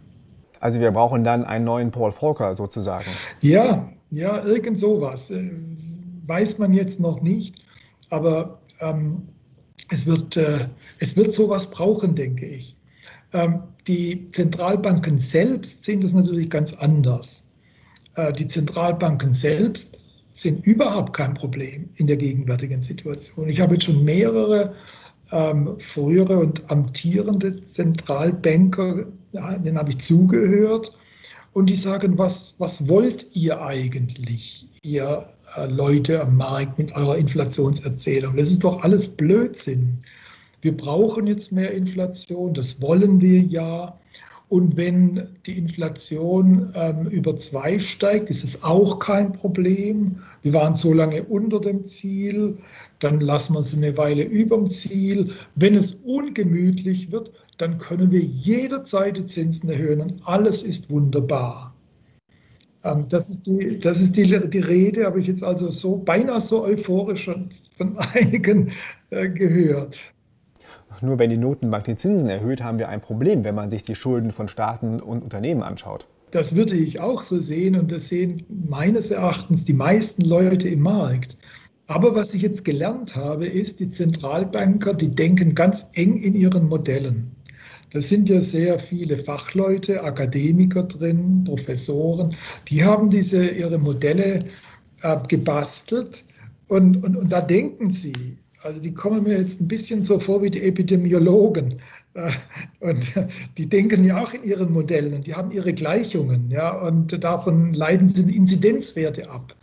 Also 0.61 0.81
wir 0.81 0.93
brauchen 0.93 1.25
dann 1.25 1.45
einen 1.45 1.65
neuen 1.65 1.91
Paul 1.91 2.13
Volcker 2.13 2.55
sozusagen. 2.55 3.11
Ja, 3.41 3.91
ja, 4.11 4.45
irgend 4.45 4.79
sowas. 4.79 5.31
Äh, 5.31 5.51
weiß 6.27 6.59
man 6.59 6.73
jetzt 6.73 7.01
noch 7.01 7.21
nicht, 7.21 7.57
aber 8.11 8.61
ähm, 8.81 9.23
es, 9.91 10.07
wird, 10.07 10.37
äh, 10.37 10.69
es 11.01 11.17
wird 11.17 11.33
sowas 11.33 11.71
brauchen, 11.71 12.15
denke 12.15 12.47
ich. 12.47 12.77
Ähm, 13.33 13.63
die 13.87 14.31
Zentralbanken 14.31 15.19
selbst 15.19 15.85
sehen 15.85 16.01
das 16.01 16.13
natürlich 16.13 16.49
ganz 16.49 16.73
anders. 16.75 17.55
Äh, 18.15 18.33
die 18.33 18.47
Zentralbanken 18.47 19.33
selbst 19.33 20.01
sind 20.33 20.67
überhaupt 20.67 21.13
kein 21.15 21.35
Problem 21.35 21.89
in 21.97 22.07
der 22.07 22.17
gegenwärtigen 22.17 22.81
Situation. 22.81 23.49
Ich 23.49 23.61
habe 23.61 23.75
jetzt 23.75 23.85
schon 23.85 24.05
mehrere 24.05 24.75
ähm, 25.31 25.79
frühere 25.79 26.39
und 26.39 26.71
amtierende 26.71 27.65
Zentralbanker, 27.65 29.07
ja, 29.33 29.59
denen 29.59 29.79
habe 29.79 29.91
ich 29.91 29.99
zugehört, 29.99 30.97
und 31.55 31.67
die 31.67 31.77
sagen, 31.77 32.17
was, 32.17 32.55
was 32.59 32.89
wollt 32.89 33.27
ihr 33.35 33.61
eigentlich, 33.61 34.67
ihr 34.83 35.29
äh, 35.57 35.67
Leute 35.67 36.21
am 36.21 36.37
Markt 36.37 36.79
mit 36.79 36.95
eurer 36.95 37.19
Inflationserzählung? 37.19 38.37
Das 38.37 38.51
ist 38.51 38.65
doch 38.65 38.83
alles 38.83 39.09
Blödsinn. 39.09 39.99
Wir 40.63 40.77
brauchen 40.77 41.27
jetzt 41.27 41.53
mehr 41.53 41.73
Inflation, 41.73 42.55
das 42.55 42.81
wollen 42.81 43.21
wir 43.21 43.41
ja. 43.41 43.99
Und 44.53 44.77
wenn 44.77 45.29
die 45.47 45.57
Inflation 45.57 46.71
ähm, 46.75 47.07
über 47.07 47.39
zwei 47.39 47.79
steigt, 47.79 48.29
ist 48.29 48.45
es 48.45 48.63
auch 48.63 48.99
kein 48.99 49.33
Problem. 49.33 50.17
Wir 50.43 50.53
waren 50.53 50.75
so 50.75 50.93
lange 50.93 51.25
unter 51.25 51.59
dem 51.59 51.87
Ziel, 51.87 52.59
dann 52.99 53.23
lassen 53.23 53.55
wir 53.55 53.61
es 53.61 53.73
eine 53.73 53.97
Weile 53.97 54.25
über 54.25 54.59
dem 54.59 54.69
Ziel. 54.69 55.33
Wenn 55.55 55.75
es 55.75 55.95
ungemütlich 56.05 57.11
wird, 57.11 57.33
dann 57.57 57.79
können 57.79 58.11
wir 58.11 58.21
jederzeit 58.21 59.17
die 59.17 59.25
Zinsen 59.25 59.71
erhöhen 59.71 60.03
und 60.03 60.21
alles 60.27 60.63
ist 60.63 60.91
wunderbar. 60.91 61.75
Ähm, 62.85 63.07
das 63.09 63.31
ist, 63.31 63.47
die, 63.47 63.79
das 63.81 64.03
ist 64.03 64.19
die, 64.19 64.39
die 64.51 64.59
Rede, 64.59 65.07
habe 65.07 65.19
ich 65.19 65.29
jetzt 65.29 65.43
also 65.43 65.71
so 65.71 65.97
beinahe 65.97 66.41
so 66.41 66.63
euphorisch 66.63 67.25
von 67.25 67.97
einigen 68.13 68.71
äh, 69.09 69.31
gehört. 69.31 70.12
Nur 71.03 71.19
wenn 71.19 71.31
die 71.31 71.37
Notenbank 71.37 71.85
die 71.85 71.97
Zinsen 71.97 72.31
erhöht, 72.31 72.63
haben 72.63 72.79
wir 72.79 72.89
ein 72.89 73.01
Problem, 73.01 73.43
wenn 73.43 73.57
man 73.57 73.71
sich 73.71 73.83
die 73.83 73.97
Schulden 73.97 74.31
von 74.31 74.47
Staaten 74.47 75.01
und 75.01 75.23
Unternehmen 75.23 75.63
anschaut. 75.63 76.07
Das 76.31 76.55
würde 76.55 76.77
ich 76.77 77.01
auch 77.01 77.25
so 77.25 77.41
sehen 77.41 77.77
und 77.77 77.91
das 77.91 78.09
sehen 78.09 78.45
meines 78.49 79.11
Erachtens 79.11 79.65
die 79.65 79.73
meisten 79.73 80.23
Leute 80.23 80.69
im 80.69 80.81
Markt. 80.81 81.37
Aber 81.89 82.15
was 82.15 82.33
ich 82.35 82.43
jetzt 82.43 82.65
gelernt 82.65 83.17
habe, 83.17 83.47
ist, 83.47 83.81
die 83.81 83.89
Zentralbanker, 83.89 84.95
die 84.95 85.15
denken 85.15 85.55
ganz 85.55 85.91
eng 85.95 86.17
in 86.17 86.37
ihren 86.37 86.69
Modellen. 86.69 87.33
Das 87.91 88.09
sind 88.09 88.29
ja 88.29 88.41
sehr 88.41 88.79
viele 88.79 89.19
Fachleute, 89.19 90.03
Akademiker 90.03 90.85
drin, 90.85 91.43
Professoren, 91.45 92.31
die 92.69 92.85
haben 92.85 93.11
diese 93.11 93.49
ihre 93.49 93.79
Modelle 93.79 94.39
äh, 95.03 95.17
gebastelt 95.29 96.25
und, 96.69 97.03
und, 97.05 97.17
und 97.17 97.31
da 97.31 97.41
denken 97.41 97.91
sie, 97.91 98.39
also 98.63 98.81
die 98.81 98.95
kommen 98.95 99.25
mir 99.25 99.39
jetzt 99.39 99.61
ein 99.61 99.69
bisschen 99.69 100.03
so 100.03 100.19
vor 100.19 100.43
wie 100.43 100.51
die 100.51 100.63
Epidemiologen. 100.63 101.81
Äh, 102.15 102.31
und 102.81 103.13
die 103.59 103.69
denken 103.69 104.05
ja 104.05 104.23
auch 104.23 104.33
in 104.33 104.45
ihren 104.45 104.73
Modellen 104.73 105.15
und 105.15 105.27
die 105.27 105.35
haben 105.35 105.51
ihre 105.51 105.73
Gleichungen, 105.73 106.51
ja, 106.51 106.81
und 106.87 107.23
davon 107.23 107.75
leiten 107.75 108.09
sie 108.09 108.23
Inzidenzwerte 108.35 109.31
ab. 109.31 109.55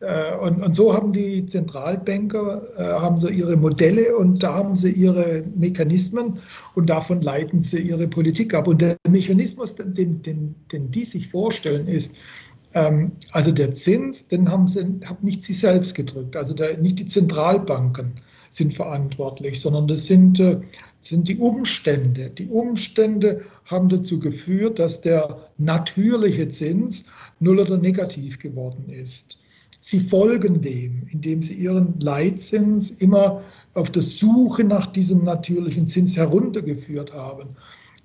Äh, 0.00 0.36
und, 0.36 0.62
und 0.62 0.74
so 0.74 0.94
haben 0.94 1.12
die 1.12 1.44
Zentralbanker 1.44 2.62
äh, 2.76 2.82
haben 2.82 3.18
so 3.18 3.28
ihre 3.28 3.56
Modelle 3.56 4.16
und 4.16 4.42
da 4.42 4.54
haben 4.54 4.76
sie 4.76 4.90
ihre 4.92 5.44
Mechanismen 5.56 6.38
und 6.74 6.88
davon 6.88 7.20
leiten 7.20 7.60
sie 7.60 7.80
ihre 7.80 8.08
Politik 8.08 8.54
ab. 8.54 8.66
Und 8.66 8.80
der 8.80 8.96
Mechanismus, 9.08 9.74
den, 9.74 10.22
den, 10.22 10.54
den 10.72 10.90
die 10.90 11.04
sich 11.04 11.28
vorstellen, 11.28 11.86
ist, 11.86 12.16
ähm, 12.72 13.12
also 13.32 13.52
der 13.52 13.74
Zins, 13.74 14.28
den 14.28 14.48
haben 14.50 14.66
sie 14.68 15.00
nicht 15.22 15.42
sie 15.42 15.54
selbst 15.54 15.94
gedrückt, 15.94 16.36
also 16.36 16.54
der, 16.54 16.78
nicht 16.78 16.98
die 16.98 17.06
Zentralbanken 17.06 18.12
sind 18.50 18.74
verantwortlich, 18.74 19.60
sondern 19.60 19.88
das 19.88 20.06
sind, 20.06 20.38
äh, 20.40 20.60
sind 21.00 21.28
die 21.28 21.36
Umstände. 21.36 22.30
Die 22.30 22.48
Umstände 22.48 23.42
haben 23.64 23.88
dazu 23.88 24.18
geführt, 24.18 24.78
dass 24.78 25.00
der 25.00 25.48
natürliche 25.58 26.48
Zins 26.48 27.06
null 27.38 27.60
oder 27.60 27.78
negativ 27.78 28.38
geworden 28.38 28.88
ist. 28.88 29.38
Sie 29.80 30.00
folgen 30.00 30.60
dem, 30.60 31.08
indem 31.10 31.42
sie 31.42 31.54
ihren 31.54 31.98
Leitzins 32.00 32.90
immer 32.90 33.42
auf 33.72 33.90
der 33.90 34.02
Suche 34.02 34.62
nach 34.64 34.86
diesem 34.86 35.24
natürlichen 35.24 35.86
Zins 35.86 36.16
heruntergeführt 36.16 37.14
haben. 37.14 37.56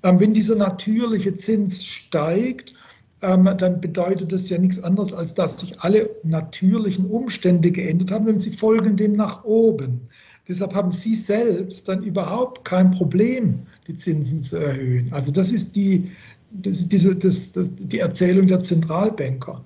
Ähm, 0.03 0.19
wenn 0.19 0.33
dieser 0.33 0.55
natürliche 0.55 1.33
Zins 1.33 1.83
steigt, 1.83 2.73
ähm, 3.21 3.49
dann 3.57 3.81
bedeutet 3.81 4.31
das 4.31 4.49
ja 4.49 4.57
nichts 4.57 4.81
anderes, 4.81 5.11
als 5.13 5.33
dass 5.33 5.59
sich 5.59 5.79
alle 5.81 6.09
natürlichen 6.23 7.05
Umstände 7.07 7.71
geändert 7.71 8.11
haben 8.11 8.27
und 8.27 8.41
sie 8.41 8.51
folgen 8.51 8.95
dem 8.95 9.13
nach 9.13 9.43
oben. 9.43 10.07
Deshalb 10.47 10.73
haben 10.75 10.91
Sie 10.91 11.15
selbst 11.15 11.87
dann 11.87 12.03
überhaupt 12.03 12.65
kein 12.65 12.91
Problem, 12.91 13.61
die 13.87 13.95
Zinsen 13.95 14.39
zu 14.39 14.57
erhöhen. 14.57 15.11
Also 15.11 15.31
das 15.31 15.51
ist 15.51 15.75
die, 15.75 16.11
das 16.51 16.81
ist 16.81 16.91
diese, 16.91 17.15
das, 17.15 17.51
das, 17.51 17.75
die 17.75 17.99
Erzählung 17.99 18.47
der 18.47 18.59
Zentralbanker. 18.59 19.63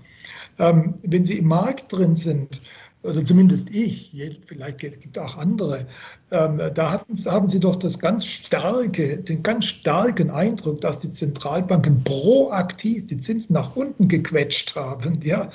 Ähm, 0.57 0.95
wenn 1.03 1.25
Sie 1.25 1.37
im 1.37 1.47
Markt 1.47 1.91
drin 1.91 2.15
sind, 2.15 2.61
oder 3.01 3.23
zumindest 3.23 3.69
ich, 3.69 4.13
vielleicht 4.45 4.79
gibt 4.79 5.15
es 5.15 5.23
auch 5.23 5.37
andere, 5.37 5.87
ähm, 6.31 6.59
da 6.73 6.91
hatten, 6.91 7.15
haben 7.25 7.47
Sie 7.47 7.59
doch 7.59 7.77
das 7.77 7.99
ganz 7.99 8.25
starke, 8.25 9.17
den 9.17 9.41
ganz 9.41 9.65
starken 9.65 10.29
Eindruck, 10.29 10.81
dass 10.81 10.99
die 10.99 11.09
Zentralbanken 11.09 12.03
proaktiv 12.03 13.07
die 13.07 13.17
Zinsen 13.17 13.53
nach 13.53 13.75
unten 13.75 14.09
gequetscht 14.09 14.75
haben. 14.75 15.19
Ja? 15.23 15.49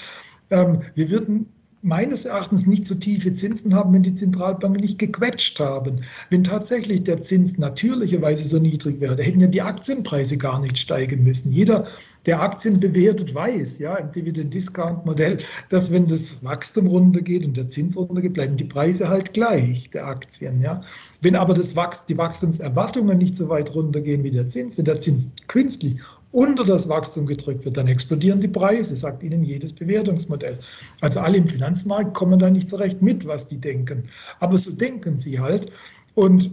Ähm, 0.50 0.82
wir 0.94 1.10
würden 1.10 1.46
meines 1.84 2.24
Erachtens 2.24 2.66
nicht 2.66 2.86
so 2.86 2.94
tiefe 2.94 3.34
Zinsen 3.34 3.74
haben, 3.74 3.92
wenn 3.92 4.02
die 4.02 4.14
Zentralbanken 4.14 4.80
nicht 4.80 4.98
gequetscht 4.98 5.60
haben. 5.60 6.00
Wenn 6.30 6.42
tatsächlich 6.42 7.04
der 7.04 7.20
Zins 7.20 7.58
natürlicherweise 7.58 8.48
so 8.48 8.58
niedrig 8.58 9.00
wäre, 9.00 9.16
da 9.16 9.22
hätten 9.22 9.40
ja 9.40 9.48
die 9.48 9.60
Aktienpreise 9.60 10.38
gar 10.38 10.60
nicht 10.60 10.78
steigen 10.78 11.22
müssen. 11.22 11.52
Jeder, 11.52 11.86
der 12.24 12.40
Aktien 12.40 12.80
bewertet, 12.80 13.34
weiß, 13.34 13.78
ja, 13.80 13.96
im 13.96 14.10
Dividend-Discount-Modell, 14.12 15.38
dass 15.68 15.92
wenn 15.92 16.06
das 16.06 16.42
Wachstum 16.42 16.86
runtergeht 16.86 17.44
und 17.44 17.58
der 17.58 17.68
Zins 17.68 17.98
runtergeht, 17.98 18.32
bleiben 18.32 18.56
die 18.56 18.64
Preise 18.64 19.10
halt 19.10 19.34
gleich 19.34 19.90
der 19.90 20.06
Aktien. 20.06 20.62
Ja. 20.62 20.80
Wenn 21.20 21.36
aber 21.36 21.52
das 21.52 21.76
Wachst 21.76 22.08
die 22.08 22.16
Wachstumserwartungen 22.16 23.18
nicht 23.18 23.36
so 23.36 23.50
weit 23.50 23.74
runtergehen 23.74 24.24
wie 24.24 24.30
der 24.30 24.48
Zins, 24.48 24.78
wenn 24.78 24.86
der 24.86 25.00
Zins 25.00 25.28
künstlich 25.48 26.00
unter 26.34 26.64
das 26.64 26.88
Wachstum 26.88 27.26
gedrückt 27.26 27.64
wird, 27.64 27.76
dann 27.76 27.86
explodieren 27.86 28.40
die 28.40 28.48
Preise, 28.48 28.96
sagt 28.96 29.22
Ihnen 29.22 29.44
jedes 29.44 29.72
Bewertungsmodell. 29.72 30.58
Also 31.00 31.20
alle 31.20 31.36
im 31.36 31.46
Finanzmarkt 31.46 32.12
kommen 32.12 32.40
da 32.40 32.50
nicht 32.50 32.68
so 32.68 32.76
recht 32.76 33.00
mit, 33.00 33.24
was 33.24 33.46
die 33.46 33.58
denken. 33.58 34.08
Aber 34.40 34.58
so 34.58 34.72
denken 34.72 35.16
sie 35.16 35.38
halt 35.38 35.70
und 36.14 36.50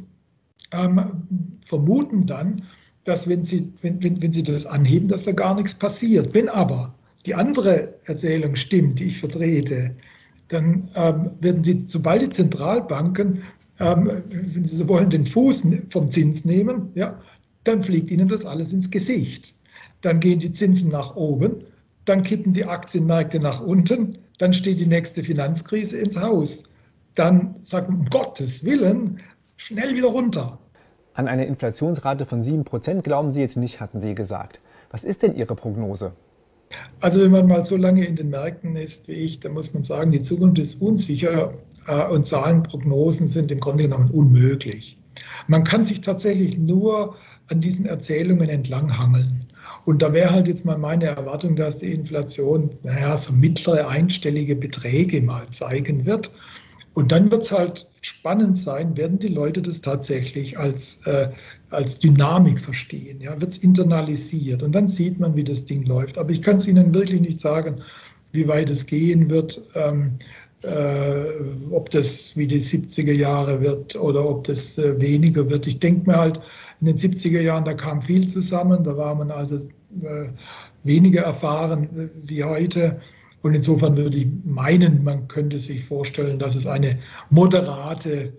ähm, 0.72 1.24
vermuten 1.66 2.28
dann, 2.28 2.62
dass 3.06 3.28
wenn 3.28 3.44
sie, 3.44 3.74
wenn, 3.82 4.04
wenn, 4.04 4.22
wenn 4.22 4.32
sie 4.32 4.44
das 4.44 4.68
anheben, 4.68 5.08
dass 5.08 5.24
da 5.24 5.32
gar 5.32 5.56
nichts 5.56 5.74
passiert. 5.74 6.32
Wenn 6.36 6.48
aber 6.48 6.94
die 7.26 7.34
andere 7.34 7.96
Erzählung 8.06 8.56
stimmt, 8.56 9.00
die 9.00 9.06
ich 9.06 9.20
vertrete, 9.20 9.96
dann 10.50 10.90
ähm, 10.94 11.32
werden 11.40 11.64
sie, 11.64 11.80
sobald 11.80 12.22
die 12.22 12.30
Zentralbanken, 12.30 13.42
ähm, 13.80 14.12
wenn 14.30 14.64
sie 14.64 14.76
so 14.76 14.88
wollen, 14.88 15.10
den 15.10 15.26
Fuß 15.26 15.66
vom 15.90 16.12
Zins 16.12 16.46
nehmen, 16.46 16.92
ja, 16.94 17.20
dann 17.64 17.82
fliegt 17.82 18.12
ihnen 18.12 18.28
das 18.28 18.46
alles 18.46 18.74
ins 18.74 18.92
Gesicht 18.92 19.56
dann 20.02 20.20
gehen 20.20 20.40
die 20.40 20.52
Zinsen 20.52 20.90
nach 20.90 21.16
oben, 21.16 21.64
dann 22.06 22.24
kippen 22.24 22.54
die 22.54 22.66
Aktienmärkte 22.66 23.40
nach 23.40 23.62
unten, 23.62 24.18
dann 24.38 24.54
steht 24.54 24.80
die 24.80 24.88
nächste 24.88 25.24
Finanzkrise 25.24 25.98
ins 25.98 26.20
Haus. 26.20 26.64
Dann 27.16 27.56
sagt 27.62 27.90
man, 27.90 28.00
um 28.00 28.06
Gottes 28.06 28.64
Willen, 28.64 29.20
schnell 29.58 29.96
wieder 29.96 30.08
runter. 30.08 30.58
An 31.14 31.28
eine 31.28 31.46
Inflationsrate 31.46 32.26
von 32.26 32.42
7% 32.42 33.02
glauben 33.02 33.34
Sie 33.34 33.42
jetzt 33.42 33.58
nicht, 33.58 33.80
hatten 33.80 34.02
Sie 34.02 34.16
gesagt. 34.16 34.62
Was 34.90 35.04
ist 35.04 35.24
denn 35.24 35.36
Ihre 35.36 35.56
Prognose? 35.56 36.14
Also 37.02 37.22
wenn 37.22 37.32
man 37.32 37.48
mal 37.48 37.66
so 37.66 37.76
lange 37.76 38.06
in 38.06 38.16
den 38.16 38.30
Märkten 38.30 38.76
ist 38.76 39.08
wie 39.08 39.14
ich, 39.14 39.40
dann 39.42 39.54
muss 39.54 39.74
man 39.74 39.84
sagen, 39.84 40.12
die 40.12 40.22
Zukunft 40.22 40.60
ist 40.60 40.82
unsicher 40.82 41.54
äh, 41.88 42.08
und 42.08 42.26
Zahlenprognosen 42.26 43.28
sind 43.28 43.52
im 43.52 43.60
Grunde 43.60 43.84
genommen 43.84 44.10
unmöglich. 44.10 44.98
Man 45.48 45.64
kann 45.64 45.86
sich 45.86 46.02
tatsächlich 46.02 46.58
nur 46.58 47.16
an 47.48 47.62
diesen 47.62 47.86
Erzählungen 47.86 48.50
entlanghangeln. 48.50 49.46
Und 49.86 50.02
da 50.02 50.14
wäre 50.14 50.32
halt 50.32 50.48
jetzt 50.48 50.66
mal 50.66 50.78
meine 50.78 51.06
Erwartung, 51.06 51.56
dass 51.56 51.80
die 51.80 51.92
Inflation, 51.92 52.70
naja, 52.84 53.18
so 53.18 53.34
mittlere 53.34 53.88
einstellige 53.88 54.56
Beträge 54.56 55.22
mal 55.22 55.48
zeigen 55.50 56.06
wird. 56.06 56.32
Und 56.94 57.12
dann 57.12 57.32
wird 57.32 57.44
es 57.44 57.52
halt 57.52 57.90
spannend 58.02 58.58
sein, 58.58 58.98
werden 58.98 59.18
die 59.18 59.30
Leute 59.30 59.62
das 59.62 59.80
tatsächlich 59.80 60.58
als, 60.58 61.06
äh, 61.08 61.30
als 61.70 62.00
Dynamik 62.00 62.60
verstehen, 62.60 63.22
ja, 63.22 63.40
wird 63.40 63.52
es 63.52 63.58
internalisiert 63.60 64.62
und 64.62 64.74
dann 64.74 64.88
sieht 64.88 65.18
man, 65.20 65.36
wie 65.36 65.44
das 65.44 65.66
Ding 65.66 65.86
läuft. 65.86 66.18
Aber 66.18 66.32
ich 66.32 66.42
kann 66.42 66.58
es 66.58 66.68
Ihnen 66.68 66.94
wirklich 66.94 67.22
nicht 67.22 67.40
sagen, 67.40 67.82
wie 68.34 68.48
weit 68.48 68.70
es 68.70 68.86
gehen 68.86 69.30
wird, 69.30 69.62
ähm, 69.76 70.18
äh, 70.20 70.41
ob 71.72 71.90
das 71.90 72.38
wie 72.38 72.48
die 72.48 72.62
70er 72.62 73.14
Jahre 73.14 73.62
wird 73.62 73.96
oder 73.96 74.28
ob 74.28 74.44
das 74.44 74.78
äh, 74.78 75.00
weniger 75.02 75.50
wird. 75.50 75.68
Ich 75.68 75.80
denke 75.80 76.10
mir 76.10 76.18
halt, 76.18 76.42
in 76.82 76.88
den 76.88 76.98
70er 76.98 77.42
Jahren, 77.42 77.66
da 77.66 77.74
kam 77.74 78.02
viel 78.02 78.28
zusammen, 78.28 78.84
da 78.84 78.96
war 78.96 79.16
man 79.16 79.32
also 79.32 79.56
äh, 79.56 80.30
weniger 80.84 81.24
erfahren 81.24 82.12
wie 82.24 82.44
heute. 82.44 83.00
Und 83.42 83.56
insofern 83.56 83.98
würde 83.98 84.18
ich 84.20 84.28
meinen, 84.44 85.04
man 85.04 85.28
könnte 85.28 85.58
sich 85.58 85.84
vorstellen, 85.84 86.38
dass 86.38 86.56
es 86.56 86.68
eine 86.68 87.00
moderate 87.32 88.34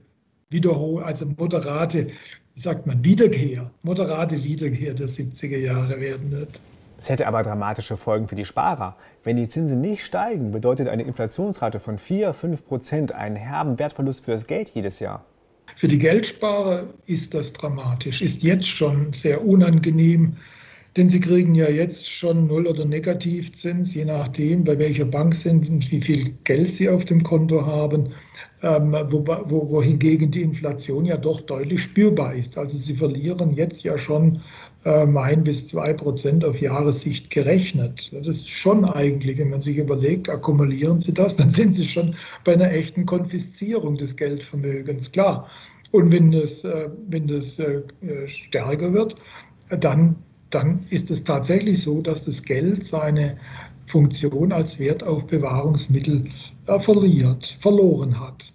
Wiederholung, 0.51 1.03
also 1.03 1.27
moderate, 1.39 2.09
wie 2.55 2.61
sagt 2.61 2.87
man, 2.87 3.03
Wiederkehr, 3.05 3.71
moderate 3.83 4.43
Wiederkehr 4.45 4.95
der 4.95 5.09
70er 5.09 5.59
Jahre 5.59 6.01
werden 6.01 6.31
wird. 6.31 6.61
Es 7.03 7.09
hätte 7.09 7.27
aber 7.27 7.43
dramatische 7.43 7.97
Folgen 7.97 8.29
für 8.29 8.37
die 8.37 8.45
Sparer. 8.45 8.95
Wenn 9.25 9.37
die 9.37 9.49
Zinsen 9.49 9.81
nicht 9.81 10.05
steigen, 10.05 10.53
bedeutet 10.53 10.87
eine 10.87 11.03
Inflationsrate 11.03 11.81
von 11.81 11.99
4, 11.99 12.33
5 12.33 12.65
Prozent 12.65 13.11
einen 13.11 13.35
herben 13.35 13.77
Wertverlust 13.81 14.25
für 14.25 14.31
das 14.31 14.47
Geld 14.47 14.71
jedes 14.71 15.01
Jahr. 15.01 15.25
Für 15.75 15.89
die 15.89 15.99
Geldsparer 15.99 16.85
ist 17.07 17.35
das 17.35 17.55
dramatisch, 17.55 18.23
ist 18.23 18.45
jetzt 18.45 18.69
schon 18.69 19.13
sehr 19.13 19.45
unangenehm, 19.45 20.37
denn 20.97 21.09
sie 21.09 21.21
kriegen 21.21 21.55
ja 21.55 21.69
jetzt 21.69 22.09
schon 22.09 22.47
Null- 22.47 22.67
oder 22.67 22.85
Negativzins, 22.85 23.95
je 23.95 24.05
nachdem, 24.05 24.65
bei 24.65 24.79
welcher 24.79 25.07
Bank 25.07 25.35
sind 25.35 25.69
und 25.69 25.91
wie 25.91 26.01
viel 26.01 26.35
Geld 26.45 26.75
sie 26.75 26.89
auf 26.89 27.05
dem 27.05 27.23
Konto 27.23 27.65
haben, 27.65 28.11
ähm, 28.63 28.93
wo, 29.09 29.27
wo, 29.27 29.71
wohingegen 29.71 30.31
die 30.31 30.43
Inflation 30.43 31.05
ja 31.07 31.17
doch 31.17 31.41
deutlich 31.41 31.83
spürbar 31.83 32.35
ist. 32.35 32.59
Also 32.59 32.77
sie 32.77 32.95
verlieren 32.95 33.55
jetzt 33.55 33.85
ja 33.85 33.97
schon 33.97 34.41
ähm, 34.85 35.17
ein 35.17 35.45
bis 35.45 35.69
zwei 35.69 35.93
Prozent 35.93 36.45
auf 36.45 36.61
Jahressicht 36.61 37.31
gerechnet. 37.31 38.13
Das 38.13 38.27
ist 38.29 38.49
schon 38.49 38.85
eigentlich, 38.85 39.39
wenn 39.39 39.51
man 39.51 39.61
sich 39.61 39.79
überlegt, 39.79 40.29
akkumulieren 40.29 41.01
Sie 41.01 41.15
das, 41.15 41.37
dann 41.37 41.49
sind 41.49 41.73
Sie 41.73 41.85
schon 41.85 42.15
bei 42.45 42.53
einer 42.53 42.71
echten 42.71 43.07
Konfiszierung 43.07 43.97
des 43.97 44.17
Geldvermögens. 44.17 45.11
Klar, 45.11 45.49
Und 45.93 46.13
wenn 46.13 46.33
das, 46.33 46.65
äh, 46.65 46.89
wenn 47.09 47.29
das 47.29 47.59
äh, 47.59 47.83
stärker 48.27 48.93
wird, 48.93 49.15
dann, 49.81 50.17
dann 50.55 50.87
ist 50.91 51.11
es 51.11 51.25
tatsächlich 51.25 51.83
so, 51.83 52.01
dass 52.01 52.25
das 52.25 52.43
Geld 52.43 52.85
seine 52.85 53.37
Funktion 53.87 54.53
als 54.53 54.79
Wertaufbewahrungsmittel 54.79 56.29
verliert, 56.79 57.59
verloren 57.61 58.19
hat. 58.19 58.53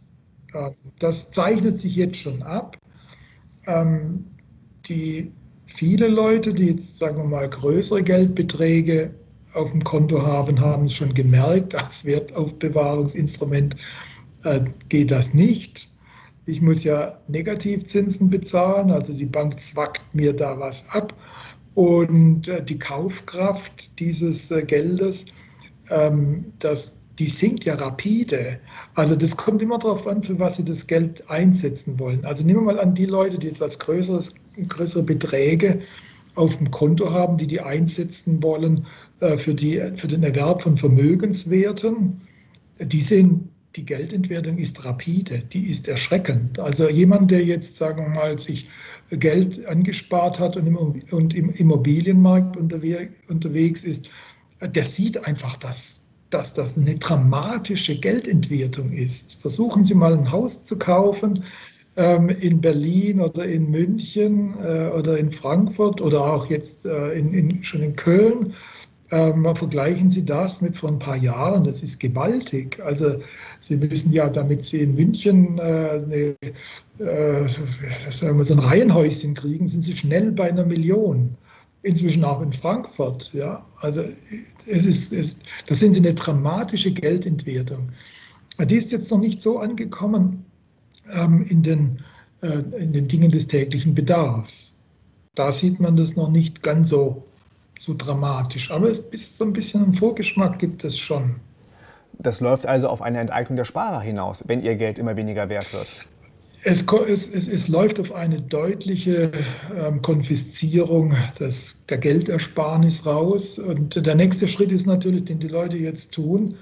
Ähm, 0.53 0.73
das 0.99 1.31
zeichnet 1.31 1.77
sich 1.77 1.95
jetzt 1.95 2.17
schon 2.17 2.41
ab. 2.43 2.77
Ähm, 3.65 4.25
die 4.85 5.31
viele 5.65 6.07
Leute, 6.07 6.53
die 6.53 6.67
jetzt, 6.67 6.97
sagen 6.97 7.17
wir 7.17 7.25
mal, 7.25 7.49
größere 7.49 8.01
Geldbeträge 8.01 9.13
auf 9.53 9.71
dem 9.71 9.83
Konto 9.83 10.21
haben, 10.21 10.59
haben 10.59 10.85
es 10.85 10.93
schon 10.93 11.13
gemerkt, 11.13 11.75
als 11.75 12.05
Wertaufbewahrungsinstrument 12.05 13.75
äh, 14.43 14.61
geht 14.89 15.11
das 15.11 15.33
nicht. 15.33 15.89
Ich 16.45 16.61
muss 16.61 16.85
ja 16.85 17.19
Negativzinsen 17.27 18.29
bezahlen, 18.29 18.91
also 18.91 19.13
die 19.13 19.25
Bank 19.25 19.59
zwackt 19.59 20.13
mir 20.13 20.33
da 20.33 20.57
was 20.57 20.89
ab 20.91 21.13
und 21.77 22.47
äh, 22.47 22.63
die 22.63 22.79
Kaufkraft 22.79 23.99
dieses 23.99 24.49
äh, 24.49 24.63
Geldes, 24.63 25.27
ähm, 25.91 26.45
das, 26.57 26.97
die 27.19 27.29
sinkt 27.29 27.65
ja 27.65 27.75
rapide. 27.75 28.59
Also 28.95 29.15
das 29.15 29.37
kommt 29.37 29.61
immer 29.61 29.77
darauf 29.77 30.07
an, 30.07 30.23
für 30.23 30.39
was 30.39 30.57
Sie 30.57 30.65
das 30.65 30.87
Geld 30.87 31.23
einsetzen 31.29 31.99
wollen. 31.99 32.25
Also 32.25 32.43
nehmen 32.43 32.61
wir 32.61 32.73
mal 32.73 32.79
an 32.79 32.95
die 32.95 33.05
Leute, 33.05 33.37
die 33.37 33.49
etwas 33.49 33.77
Größeres, 33.77 34.33
größere 34.67 35.03
Beträge 35.03 35.81
auf 36.33 36.57
dem 36.57 36.71
Konto 36.71 37.13
haben, 37.13 37.37
die 37.37 37.45
die 37.45 37.61
einsetzen 37.61 38.41
wollen 38.41 38.87
äh, 39.19 39.37
für, 39.37 39.53
die, 39.53 39.79
für 39.97 40.07
den 40.07 40.23
Erwerb 40.23 40.63
von 40.63 40.77
Vermögenswerten. 40.77 42.19
Die 42.79 43.01
sehen, 43.03 43.51
die 43.77 43.85
Geldentwertung 43.85 44.57
ist 44.57 44.83
rapide, 44.83 45.39
die 45.53 45.69
ist 45.69 45.87
erschreckend. 45.87 46.59
Also 46.59 46.89
jemand, 46.89 47.31
der 47.31 47.45
jetzt, 47.45 47.77
sagen 47.77 48.01
wir 48.01 48.09
mal, 48.09 48.39
sich 48.39 48.67
Geld 49.11 49.65
angespart 49.67 50.39
hat 50.39 50.57
und 50.57 51.33
im 51.33 51.49
Immobilienmarkt 51.51 52.57
unterwegs 52.57 53.83
ist, 53.83 54.09
der 54.61 54.83
sieht 54.83 55.25
einfach, 55.25 55.55
dass, 55.57 56.05
dass 56.31 56.53
das 56.55 56.77
eine 56.77 56.95
dramatische 56.95 57.97
Geldentwertung 57.99 58.91
ist. 58.91 59.35
Versuchen 59.35 59.85
Sie 59.85 59.93
mal 59.93 60.13
ein 60.13 60.31
Haus 60.31 60.65
zu 60.65 60.79
kaufen 60.79 61.43
ähm, 61.95 62.29
in 62.29 62.59
Berlin 62.59 63.21
oder 63.21 63.45
in 63.45 63.69
München 63.69 64.55
äh, 64.59 64.87
oder 64.87 65.17
in 65.17 65.31
Frankfurt 65.31 66.01
oder 66.01 66.33
auch 66.33 66.47
jetzt 66.49 66.85
äh, 66.85 67.11
in, 67.13 67.33
in, 67.33 67.63
schon 67.63 67.83
in 67.83 67.95
Köln. 67.95 68.53
Ähm, 69.09 69.47
vergleichen 69.55 70.09
Sie 70.09 70.25
das 70.25 70.59
mit 70.61 70.77
vor 70.77 70.89
ein 70.89 70.99
paar 70.99 71.15
Jahren, 71.15 71.63
das 71.63 71.81
ist 71.81 71.99
gewaltig. 71.99 72.77
Also 72.83 73.21
Sie 73.59 73.77
müssen 73.77 74.11
ja, 74.11 74.29
damit 74.29 74.65
Sie 74.65 74.81
in 74.81 74.95
München 74.95 75.57
äh, 75.57 75.61
eine, 75.61 76.35
äh, 76.99 77.47
sagen 78.11 78.37
wir, 78.37 78.45
so 78.45 78.53
ein 78.53 78.59
Reihenhäuschen 78.59 79.33
kriegen, 79.33 79.67
sind 79.67 79.83
Sie 79.83 79.93
schnell 79.93 80.31
bei 80.31 80.49
einer 80.49 80.65
Million 80.65 81.37
inzwischen 81.83 82.23
auch 82.23 82.41
in 82.41 82.51
Frankfurt. 82.51 83.31
Ja? 83.33 83.65
Also 83.77 84.03
es 84.65 84.85
ist, 84.85 85.13
es, 85.13 85.39
das 85.67 85.79
sind 85.79 85.93
sie 85.93 85.99
eine 85.99 86.13
dramatische 86.13 86.91
Geldentwertung. 86.91 87.89
Die 88.59 88.75
ist 88.75 88.91
jetzt 88.91 89.11
noch 89.11 89.19
nicht 89.19 89.39
so 89.39 89.59
angekommen 89.59 90.45
ähm, 91.13 91.45
in, 91.47 91.63
den, 91.63 91.99
äh, 92.41 92.59
in 92.77 92.91
den 92.91 93.07
Dingen 93.07 93.31
des 93.31 93.47
täglichen 93.47 93.93
Bedarfs. 93.93 94.81
Da 95.35 95.51
sieht 95.51 95.79
man 95.79 95.95
das 95.95 96.15
noch 96.15 96.31
nicht 96.31 96.63
ganz 96.63 96.89
so, 96.89 97.23
so 97.79 97.93
dramatisch. 97.97 98.71
Aber 98.71 98.89
es 98.89 98.99
ist 98.99 99.37
so 99.37 99.45
ein 99.45 99.53
bisschen 99.53 99.83
ein 99.83 99.93
Vorgeschmack 99.93 100.59
gibt 100.59 100.83
es 100.83 100.97
schon. 100.97 101.35
Das 102.19 102.41
läuft 102.41 102.65
also 102.65 102.87
auf 102.87 103.01
eine 103.01 103.19
Enteignung 103.19 103.57
der 103.57 103.65
Sparer 103.65 104.01
hinaus, 104.01 104.43
wenn 104.47 104.63
ihr 104.63 104.75
Geld 104.75 104.97
immer 104.97 105.15
weniger 105.15 105.49
wert 105.49 105.71
wird. 105.71 105.87
Es, 106.63 106.81
es, 106.81 107.47
es, 107.47 107.67
läuft 107.67 107.99
auf 107.99 108.13
eine 108.13 108.41
deutliche 108.41 109.31
ähm, 109.77 110.01
Konfiszierung 110.01 111.15
des, 111.39 111.85
der 111.87 111.99
Geldersparnis 111.99 113.05
raus. 113.05 113.59
Und 113.59 114.05
der 114.05 114.15
nächste 114.15 114.47
Schritt 114.47 114.71
ist 114.71 114.87
natürlich, 114.87 115.25
den 115.25 115.39
die 115.39 115.47
Leute 115.47 115.77
jetzt 115.77 116.13
tun. 116.13 116.55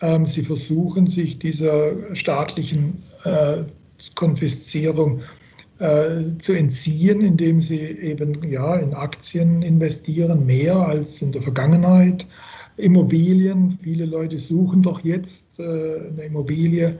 Ähm, 0.00 0.26
sie 0.26 0.42
versuchen, 0.42 1.06
sich 1.06 1.38
dieser 1.38 2.14
staatlichen 2.14 3.02
äh, 3.24 3.58
Konfiszierung 4.14 5.20
äh, 5.82 6.38
zu 6.38 6.52
entziehen, 6.52 7.20
indem 7.22 7.60
sie 7.60 7.80
eben 7.80 8.40
ja, 8.48 8.76
in 8.76 8.94
Aktien 8.94 9.62
investieren, 9.62 10.46
mehr 10.46 10.76
als 10.76 11.20
in 11.20 11.32
der 11.32 11.42
Vergangenheit. 11.42 12.24
Immobilien, 12.76 13.76
viele 13.82 14.06
Leute 14.06 14.38
suchen 14.38 14.82
doch 14.82 15.00
jetzt 15.00 15.58
äh, 15.58 15.62
eine 15.62 16.22
Immobilie 16.26 16.98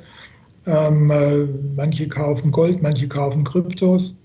ähm, 0.66 1.10
äh, 1.12 1.44
manche 1.76 2.08
kaufen 2.08 2.50
Gold, 2.50 2.82
manche 2.82 3.06
kaufen 3.06 3.44
Kryptos. 3.44 4.24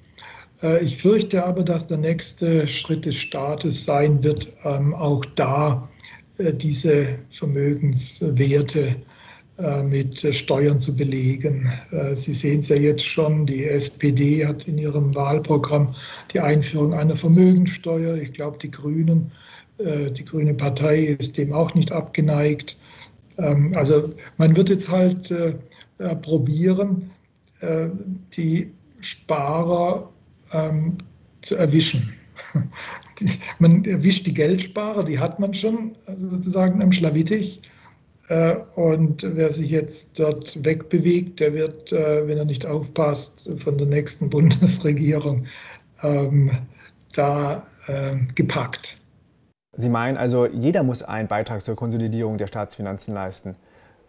Äh, 0.63 0.84
ich 0.84 0.98
fürchte 0.98 1.46
aber, 1.46 1.63
dass 1.63 1.86
der 1.86 1.98
nächste 1.98 2.67
Schritt 2.67 3.06
des 3.06 3.15
Staates 3.15 3.86
sein 3.86 4.24
wird, 4.24 4.52
ähm, 4.65 4.96
auch 4.96 5.24
da 5.36 5.88
äh, 6.39 6.52
diese 6.52 7.20
Vermögenswerte 7.30 8.80
äh, 8.80 8.96
mit 9.84 10.36
Steuern 10.36 10.80
zu 10.80 10.96
belegen. 10.96 11.72
Äh, 11.91 12.15
Sie 12.15 12.34
sehen 12.34 12.60
es 12.60 12.70
ja 12.70 12.76
jetzt 12.76 13.06
schon, 13.06 13.48
die 13.48 13.65
SPD 13.65 14.46
hat 14.46 14.67
in 14.67 14.78
ihrem 14.78 15.15
Wahlprogramm 15.15 15.96
die 16.32 16.39
Einführung 16.39 16.93
einer 16.93 17.15
Vermögensteuer. 17.15 18.17
Ich 18.17 18.34
glaube, 18.34 18.60
die 18.60 18.70
Grünen, 18.70 19.32
äh, 19.80 20.12
die 20.12 20.24
Grüne 20.24 20.54
Partei 20.54 21.06
ist 21.20 21.38
dem 21.38 21.54
auch 21.54 21.74
nicht 21.74 21.91
abgeneigt. 21.91 22.78
Ähm, 23.39 23.74
also 23.76 24.13
man 24.38 24.56
wird 24.56 24.70
jetzt 24.70 24.89
halt 24.89 25.32
äh, 25.32 25.54
probieren, 26.17 27.10
äh, 27.62 27.88
die 28.36 28.72
Sparer 29.00 30.12
ähm, 30.54 30.98
zu 31.41 31.56
erwischen. 31.56 32.13
man 33.60 33.84
erwischt 33.86 34.28
die 34.28 34.34
Geldsparer, 34.34 35.04
die 35.04 35.17
hat 35.17 35.39
man 35.39 35.56
schon 35.56 35.93
sozusagen 36.20 36.82
am 36.84 36.91
Schlawittich. 36.91 37.60
Äh, 38.28 38.56
und 38.76 39.24
wer 39.24 39.52
sich 39.52 39.70
jetzt 39.70 40.20
dort 40.20 40.63
wegbewegt, 40.66 41.40
der 41.40 41.54
wird, 41.54 41.92
wenn 41.92 42.38
er 42.38 42.46
nicht 42.46 42.66
aufpasst, 42.66 43.50
von 43.58 43.78
der 43.78 43.88
nächsten 43.88 44.30
Bundesregierung 44.32 45.46
ähm, 46.04 46.52
da 47.13 47.66
gepackt. 48.36 48.98
Sie 49.78 49.88
meinen 49.88 50.18
also, 50.18 50.46
jeder 50.46 50.84
muss 50.84 51.04
einen 51.04 51.30
Beitrag 51.30 51.63
zur 51.63 51.78
Konsolidierung 51.78 52.38
der 52.38 52.48
Staatsfinanzen 52.48 53.13
leisten 53.13 53.56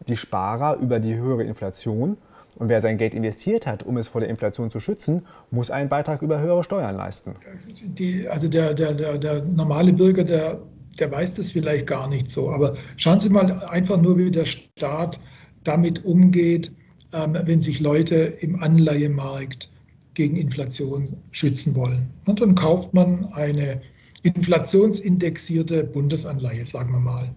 die 0.07 0.17
Sparer 0.17 0.77
über 0.77 1.01
die 1.01 1.17
höhere 1.17 1.45
Inflation. 1.45 2.17
Und 2.57 2.69
wer 2.69 2.81
sein 2.81 2.99
Geld 2.99 3.15
investiert 3.15 3.67
hat, 3.67 3.85
um 3.85 3.97
es 3.99 4.09
vor 4.09 4.21
der 4.21 4.31
Inflation 4.31 4.71
zu 4.71 4.81
schützen, 4.81 5.27
muss 5.51 5.71
einen 5.71 5.89
Beitrag 5.89 6.23
über 6.23 6.41
höhere 6.41 6.65
Steuern 6.65 6.97
leisten. 6.97 7.37
Die, 7.83 8.27
also 8.29 8.49
der, 8.49 8.75
der, 8.75 8.95
der, 8.95 9.19
der 9.19 9.45
normale 9.45 9.93
Bürger, 9.93 10.25
der, 10.25 10.59
der 10.99 11.11
weiß 11.11 11.37
das 11.37 11.51
vielleicht 11.51 11.87
gar 11.87 12.09
nicht 12.09 12.31
so. 12.31 12.51
Aber 12.51 12.77
schauen 12.97 13.19
Sie 13.19 13.31
mal 13.31 13.65
einfach 13.65 14.01
nur, 14.01 14.19
wie 14.19 14.31
der 14.31 14.45
Staat 14.45 15.21
damit 15.65 16.05
umgeht, 16.05 16.73
ähm, 17.13 17.37
wenn 17.45 17.61
sich 17.61 17.81
Leute 17.81 18.17
im 18.17 18.63
Anleihemarkt 18.63 19.71
gegen 20.15 20.37
Inflation 20.37 21.17
schützen 21.31 21.75
wollen. 21.75 22.11
Und 22.27 22.41
dann 22.41 22.55
kauft 22.55 22.93
man 22.93 23.27
eine 23.33 23.81
inflationsindexierte 24.23 25.85
Bundesanleihe, 25.85 26.65
sagen 26.65 26.93
wir 26.93 27.01
mal. 27.01 27.35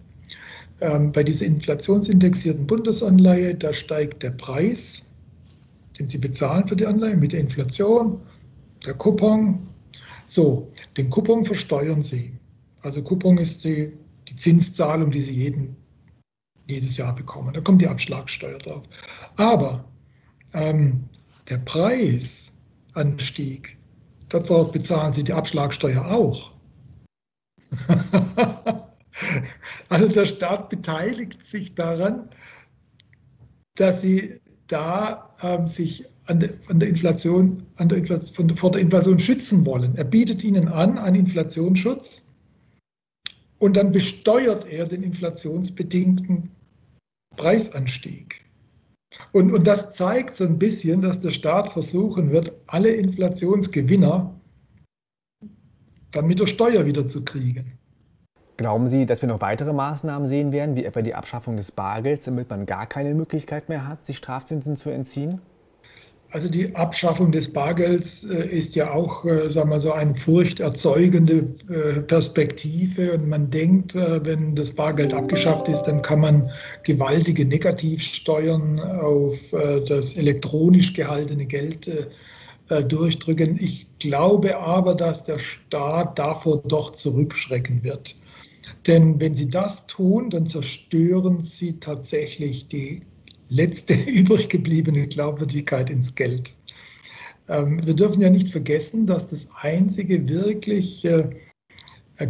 Ähm, 0.80 1.12
bei 1.12 1.22
dieser 1.22 1.46
inflationsindexierten 1.46 2.66
Bundesanleihe, 2.66 3.54
da 3.54 3.72
steigt 3.72 4.22
der 4.22 4.32
Preis, 4.32 5.12
den 5.98 6.08
Sie 6.08 6.18
bezahlen 6.18 6.66
für 6.66 6.74
die 6.74 6.86
Anleihe 6.86 7.16
mit 7.16 7.32
der 7.32 7.40
Inflation, 7.40 8.20
der 8.84 8.94
Coupon. 8.94 9.60
So, 10.26 10.68
den 10.96 11.08
Coupon 11.08 11.44
versteuern 11.44 12.02
Sie. 12.02 12.32
Also 12.82 13.02
Coupon 13.02 13.38
ist 13.38 13.64
die, 13.64 13.92
die 14.28 14.36
Zinszahlung, 14.36 15.10
die 15.10 15.20
Sie 15.20 15.34
jeden, 15.34 15.76
jedes 16.66 16.96
Jahr 16.96 17.14
bekommen. 17.14 17.54
Da 17.54 17.60
kommt 17.60 17.80
die 17.80 17.88
Abschlagssteuer 17.88 18.58
drauf. 18.58 18.82
Aber 19.36 19.84
ähm, 20.54 21.04
der 21.48 21.58
Preisanstieg, 21.58 23.76
darauf 24.28 24.72
bezahlen 24.72 25.12
Sie 25.12 25.24
die 25.24 25.32
Abschlagssteuer 25.32 26.06
auch. 26.06 26.52
Also 29.88 30.08
der 30.08 30.24
Staat 30.24 30.70
beteiligt 30.70 31.44
sich 31.44 31.74
daran, 31.74 32.28
dass 33.74 34.02
sie 34.02 34.40
da 34.66 35.28
ähm, 35.42 35.66
sich 35.66 36.04
an 36.26 36.40
der, 36.40 36.50
an 36.68 36.78
der 36.78 36.88
Inflation, 36.88 37.66
an 37.76 37.88
der 37.88 37.98
Inflation, 37.98 38.56
vor 38.56 38.70
der 38.70 38.80
Inflation 38.80 39.18
schützen 39.18 39.66
wollen. 39.66 39.96
Er 39.96 40.04
bietet 40.04 40.44
ihnen 40.44 40.68
an 40.68 40.98
einen 40.98 41.16
Inflationsschutz 41.16 42.31
und 43.62 43.76
dann 43.76 43.92
besteuert 43.92 44.66
er 44.66 44.86
den 44.86 45.04
inflationsbedingten 45.04 46.50
Preisanstieg. 47.36 48.44
Und, 49.30 49.52
und 49.52 49.64
das 49.68 49.92
zeigt 49.92 50.34
so 50.34 50.42
ein 50.44 50.58
bisschen, 50.58 51.00
dass 51.00 51.20
der 51.20 51.30
Staat 51.30 51.72
versuchen 51.72 52.32
wird, 52.32 52.52
alle 52.66 52.88
Inflationsgewinner 52.88 54.34
dann 56.10 56.26
mit 56.26 56.40
der 56.40 56.46
Steuer 56.46 56.86
wieder 56.86 57.06
zu 57.06 57.24
kriegen. 57.24 57.78
Glauben 58.56 58.88
Sie, 58.88 59.06
dass 59.06 59.22
wir 59.22 59.28
noch 59.28 59.40
weitere 59.40 59.72
Maßnahmen 59.72 60.26
sehen 60.26 60.50
werden, 60.50 60.74
wie 60.74 60.84
etwa 60.84 61.00
die 61.00 61.14
Abschaffung 61.14 61.56
des 61.56 61.70
Bargelds, 61.70 62.24
damit 62.24 62.50
man 62.50 62.66
gar 62.66 62.86
keine 62.86 63.14
Möglichkeit 63.14 63.68
mehr 63.68 63.86
hat, 63.86 64.04
sich 64.04 64.16
Strafzinsen 64.16 64.76
zu 64.76 64.90
entziehen? 64.90 65.40
Also 66.32 66.48
die 66.48 66.74
Abschaffung 66.74 67.30
des 67.30 67.52
Bargelds 67.52 68.24
äh, 68.24 68.46
ist 68.48 68.74
ja 68.74 68.94
auch, 68.94 69.26
äh, 69.26 69.50
sagen 69.50 69.68
wir 69.68 69.80
so, 69.80 69.92
eine 69.92 70.14
furchterzeugende 70.14 71.54
äh, 71.68 72.00
Perspektive. 72.00 73.12
Und 73.12 73.28
man 73.28 73.50
denkt, 73.50 73.94
wenn 73.94 74.54
das 74.54 74.74
Bargeld 74.74 75.12
abgeschafft 75.12 75.68
ist, 75.68 75.82
dann 75.82 76.00
kann 76.00 76.20
man 76.20 76.50
gewaltige 76.84 77.44
Negativsteuern 77.44 78.80
auf 78.80 79.38
das 79.86 80.16
elektronisch 80.16 80.94
gehaltene 80.94 81.44
Geld 81.44 81.90
durchdrücken. 82.88 83.58
Ich 83.60 83.86
glaube 83.98 84.58
aber, 84.58 84.94
dass 84.94 85.24
der 85.24 85.38
Staat 85.38 86.18
davor 86.18 86.62
doch 86.66 86.92
zurückschrecken 86.92 87.84
wird. 87.84 88.16
Denn 88.86 89.20
wenn 89.20 89.36
sie 89.36 89.50
das 89.50 89.86
tun, 89.86 90.30
dann 90.30 90.46
zerstören 90.46 91.44
sie 91.44 91.78
tatsächlich 91.78 92.68
die 92.68 93.02
letzte 93.48 93.94
übrig 94.06 94.48
gebliebene 94.48 95.06
Glaubwürdigkeit 95.06 95.90
ins 95.90 96.14
Geld. 96.14 96.54
Ähm, 97.48 97.84
wir 97.84 97.94
dürfen 97.94 98.22
ja 98.22 98.30
nicht 98.30 98.48
vergessen, 98.48 99.06
dass 99.06 99.30
das 99.30 99.50
einzige 99.60 100.28
wirklich 100.28 101.04
äh, 101.04 101.28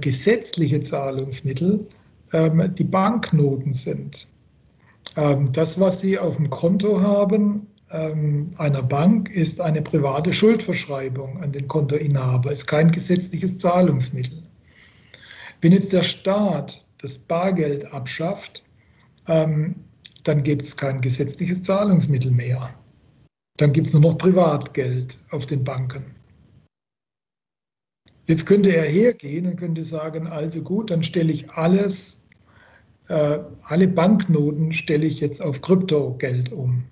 gesetzliche 0.00 0.80
Zahlungsmittel 0.80 1.86
ähm, 2.32 2.74
die 2.74 2.84
Banknoten 2.84 3.72
sind. 3.72 4.26
Ähm, 5.16 5.52
das, 5.52 5.78
was 5.78 6.00
Sie 6.00 6.18
auf 6.18 6.36
dem 6.36 6.50
Konto 6.50 7.00
haben 7.00 7.66
einer 7.94 8.82
Bank, 8.82 9.28
ist 9.28 9.60
eine 9.60 9.82
private 9.82 10.32
Schuldverschreibung 10.32 11.42
an 11.42 11.52
den 11.52 11.68
Kontoinhaber, 11.68 12.50
ist 12.50 12.66
kein 12.66 12.90
gesetzliches 12.90 13.58
Zahlungsmittel. 13.58 14.42
Wenn 15.60 15.72
jetzt 15.72 15.92
der 15.92 16.02
Staat 16.02 16.86
das 17.02 17.18
Bargeld 17.18 17.84
abschafft, 17.92 18.64
dann 20.24 20.42
gibt 20.42 20.62
es 20.62 20.76
kein 20.76 21.00
gesetzliches 21.00 21.62
Zahlungsmittel 21.62 22.30
mehr. 22.30 22.74
Dann 23.58 23.72
gibt 23.72 23.88
es 23.88 23.92
nur 23.92 24.02
noch 24.02 24.18
Privatgeld 24.18 25.18
auf 25.30 25.46
den 25.46 25.64
Banken. 25.64 26.04
Jetzt 28.26 28.46
könnte 28.46 28.74
er 28.74 28.84
hergehen 28.84 29.46
und 29.46 29.56
könnte 29.56 29.84
sagen, 29.84 30.26
also 30.26 30.62
gut, 30.62 30.90
dann 30.90 31.02
stelle 31.02 31.32
ich 31.32 31.50
alles, 31.50 32.24
äh, 33.08 33.40
alle 33.64 33.88
Banknoten 33.88 34.72
stelle 34.72 35.06
ich 35.06 35.20
jetzt 35.20 35.42
auf 35.42 35.60
Kryptogeld 35.60 36.52
um. 36.52 36.84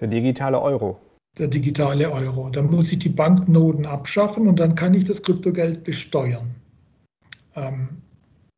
Der 0.00 0.08
digitale 0.08 0.60
Euro. 0.60 0.98
Der 1.38 1.46
digitale 1.46 2.10
Euro. 2.10 2.50
Dann 2.50 2.70
muss 2.70 2.90
ich 2.92 2.98
die 2.98 3.08
Banknoten 3.08 3.86
abschaffen 3.86 4.48
und 4.48 4.58
dann 4.58 4.74
kann 4.74 4.92
ich 4.92 5.04
das 5.04 5.22
Kryptogeld 5.22 5.84
besteuern. 5.84 6.54
Ähm, 7.54 7.88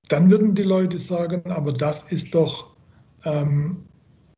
dann 0.08 0.30
würden 0.30 0.54
die 0.54 0.62
Leute 0.62 0.98
sagen, 0.98 1.50
aber 1.50 1.72
das 1.72 2.10
ist 2.10 2.34
doch 2.34 2.74
ähm, 3.24 3.84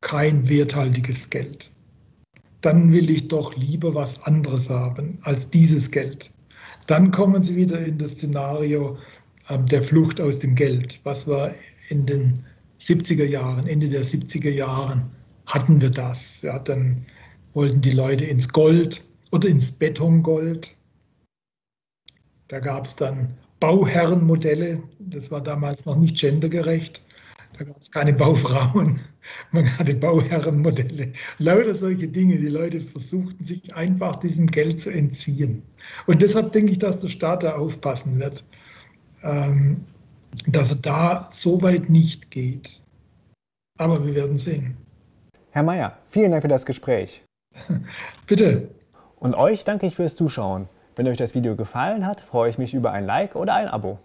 kein 0.01 0.49
werthaltiges 0.49 1.31
Geld. 1.31 1.71
Dann 2.61 2.93
will 2.93 3.11
ich 3.11 3.29
doch 3.29 3.55
lieber 3.57 3.95
was 3.95 4.23
anderes 4.25 4.71
haben 4.71 5.19
als 5.23 5.51
dieses 5.51 5.91
Geld. 5.91 6.31
Dann 6.87 7.11
kommen 7.11 7.43
Sie 7.43 7.57
wieder 7.57 7.79
in 7.81 7.99
das 7.99 8.13
Szenario 8.13 8.97
äh, 9.49 9.59
der 9.59 9.83
Flucht 9.83 10.21
aus 10.21 10.39
dem 10.39 10.55
Geld, 10.55 11.01
was 11.05 11.27
wir 11.27 11.55
in 11.89 12.07
den 12.07 12.45
70er 12.81 13.25
Jahren, 13.25 13.67
Ende 13.67 13.89
der 13.89 14.05
70er 14.05 14.51
Jahren 14.51 15.11
hatten 15.47 15.81
wir 15.81 15.91
das. 15.91 16.43
Ja, 16.43 16.59
dann 16.59 17.07
wollten 17.55 17.81
die 17.81 17.93
Leute 17.93 18.25
ins 18.25 18.49
Gold 18.49 19.05
oder 19.33 19.49
ins 19.49 19.73
Betongold. 19.73 20.75
Da 22.49 22.61
gab 22.61 22.87
es 22.87 22.97
dann 22.97 23.37
Bauherrenmodelle, 23.61 24.83
das 24.99 25.31
war 25.31 25.41
damals 25.41 25.87
noch 25.87 25.97
nicht 25.97 26.19
gendergerecht. 26.19 27.03
Da 27.59 27.64
gab 27.64 27.77
es 27.81 27.90
keine 27.90 28.12
Baufrauen, 28.12 29.01
man 29.53 29.79
hatte 29.79 29.95
Bauherrenmodelle. 29.95 31.12
Lauter 31.38 31.75
solche 31.75 32.09
Dinge. 32.09 32.37
Die 32.38 32.49
Leute 32.49 32.81
versuchten 32.81 33.42
sich 33.42 33.75
einfach 33.75 34.16
diesem 34.16 34.47
Geld 34.47 34.79
zu 34.81 34.90
entziehen. 34.90 35.62
Und 36.07 36.23
deshalb 36.23 36.53
denke 36.53 36.73
ich, 36.73 36.79
dass 36.79 37.01
der 37.01 37.09
Staat 37.09 37.42
da 37.42 37.57
aufpassen 37.57 38.19
wird, 38.19 38.45
ähm, 39.23 39.85
dass 40.47 40.71
er 40.71 40.77
da 40.77 41.29
so 41.31 41.62
weit 41.62 41.88
nicht 41.88 42.31
geht. 42.31 42.81
Aber 43.79 44.05
wir 44.07 44.14
werden 44.14 44.38
sehen. 44.38 44.77
Herr 45.51 45.62
Mayer, 45.62 45.97
vielen 46.09 46.31
Dank 46.31 46.42
für 46.42 46.49
das 46.49 46.66
Gespräch. 46.66 47.23
Bitte. 48.27 48.69
Und 49.19 49.35
euch 49.35 49.64
danke 49.64 49.87
ich 49.87 49.97
fürs 49.97 50.16
Zuschauen. 50.16 50.69
Wenn 50.95 51.09
euch 51.09 51.16
das 51.16 51.35
Video 51.35 51.57
gefallen 51.57 52.07
hat, 52.07 52.21
freue 52.21 52.51
ich 52.51 52.59
mich 52.59 52.75
über 52.75 52.92
ein 52.92 53.07
Like 53.07 53.35
oder 53.35 53.55
ein 53.55 53.69
Abo. 53.69 53.99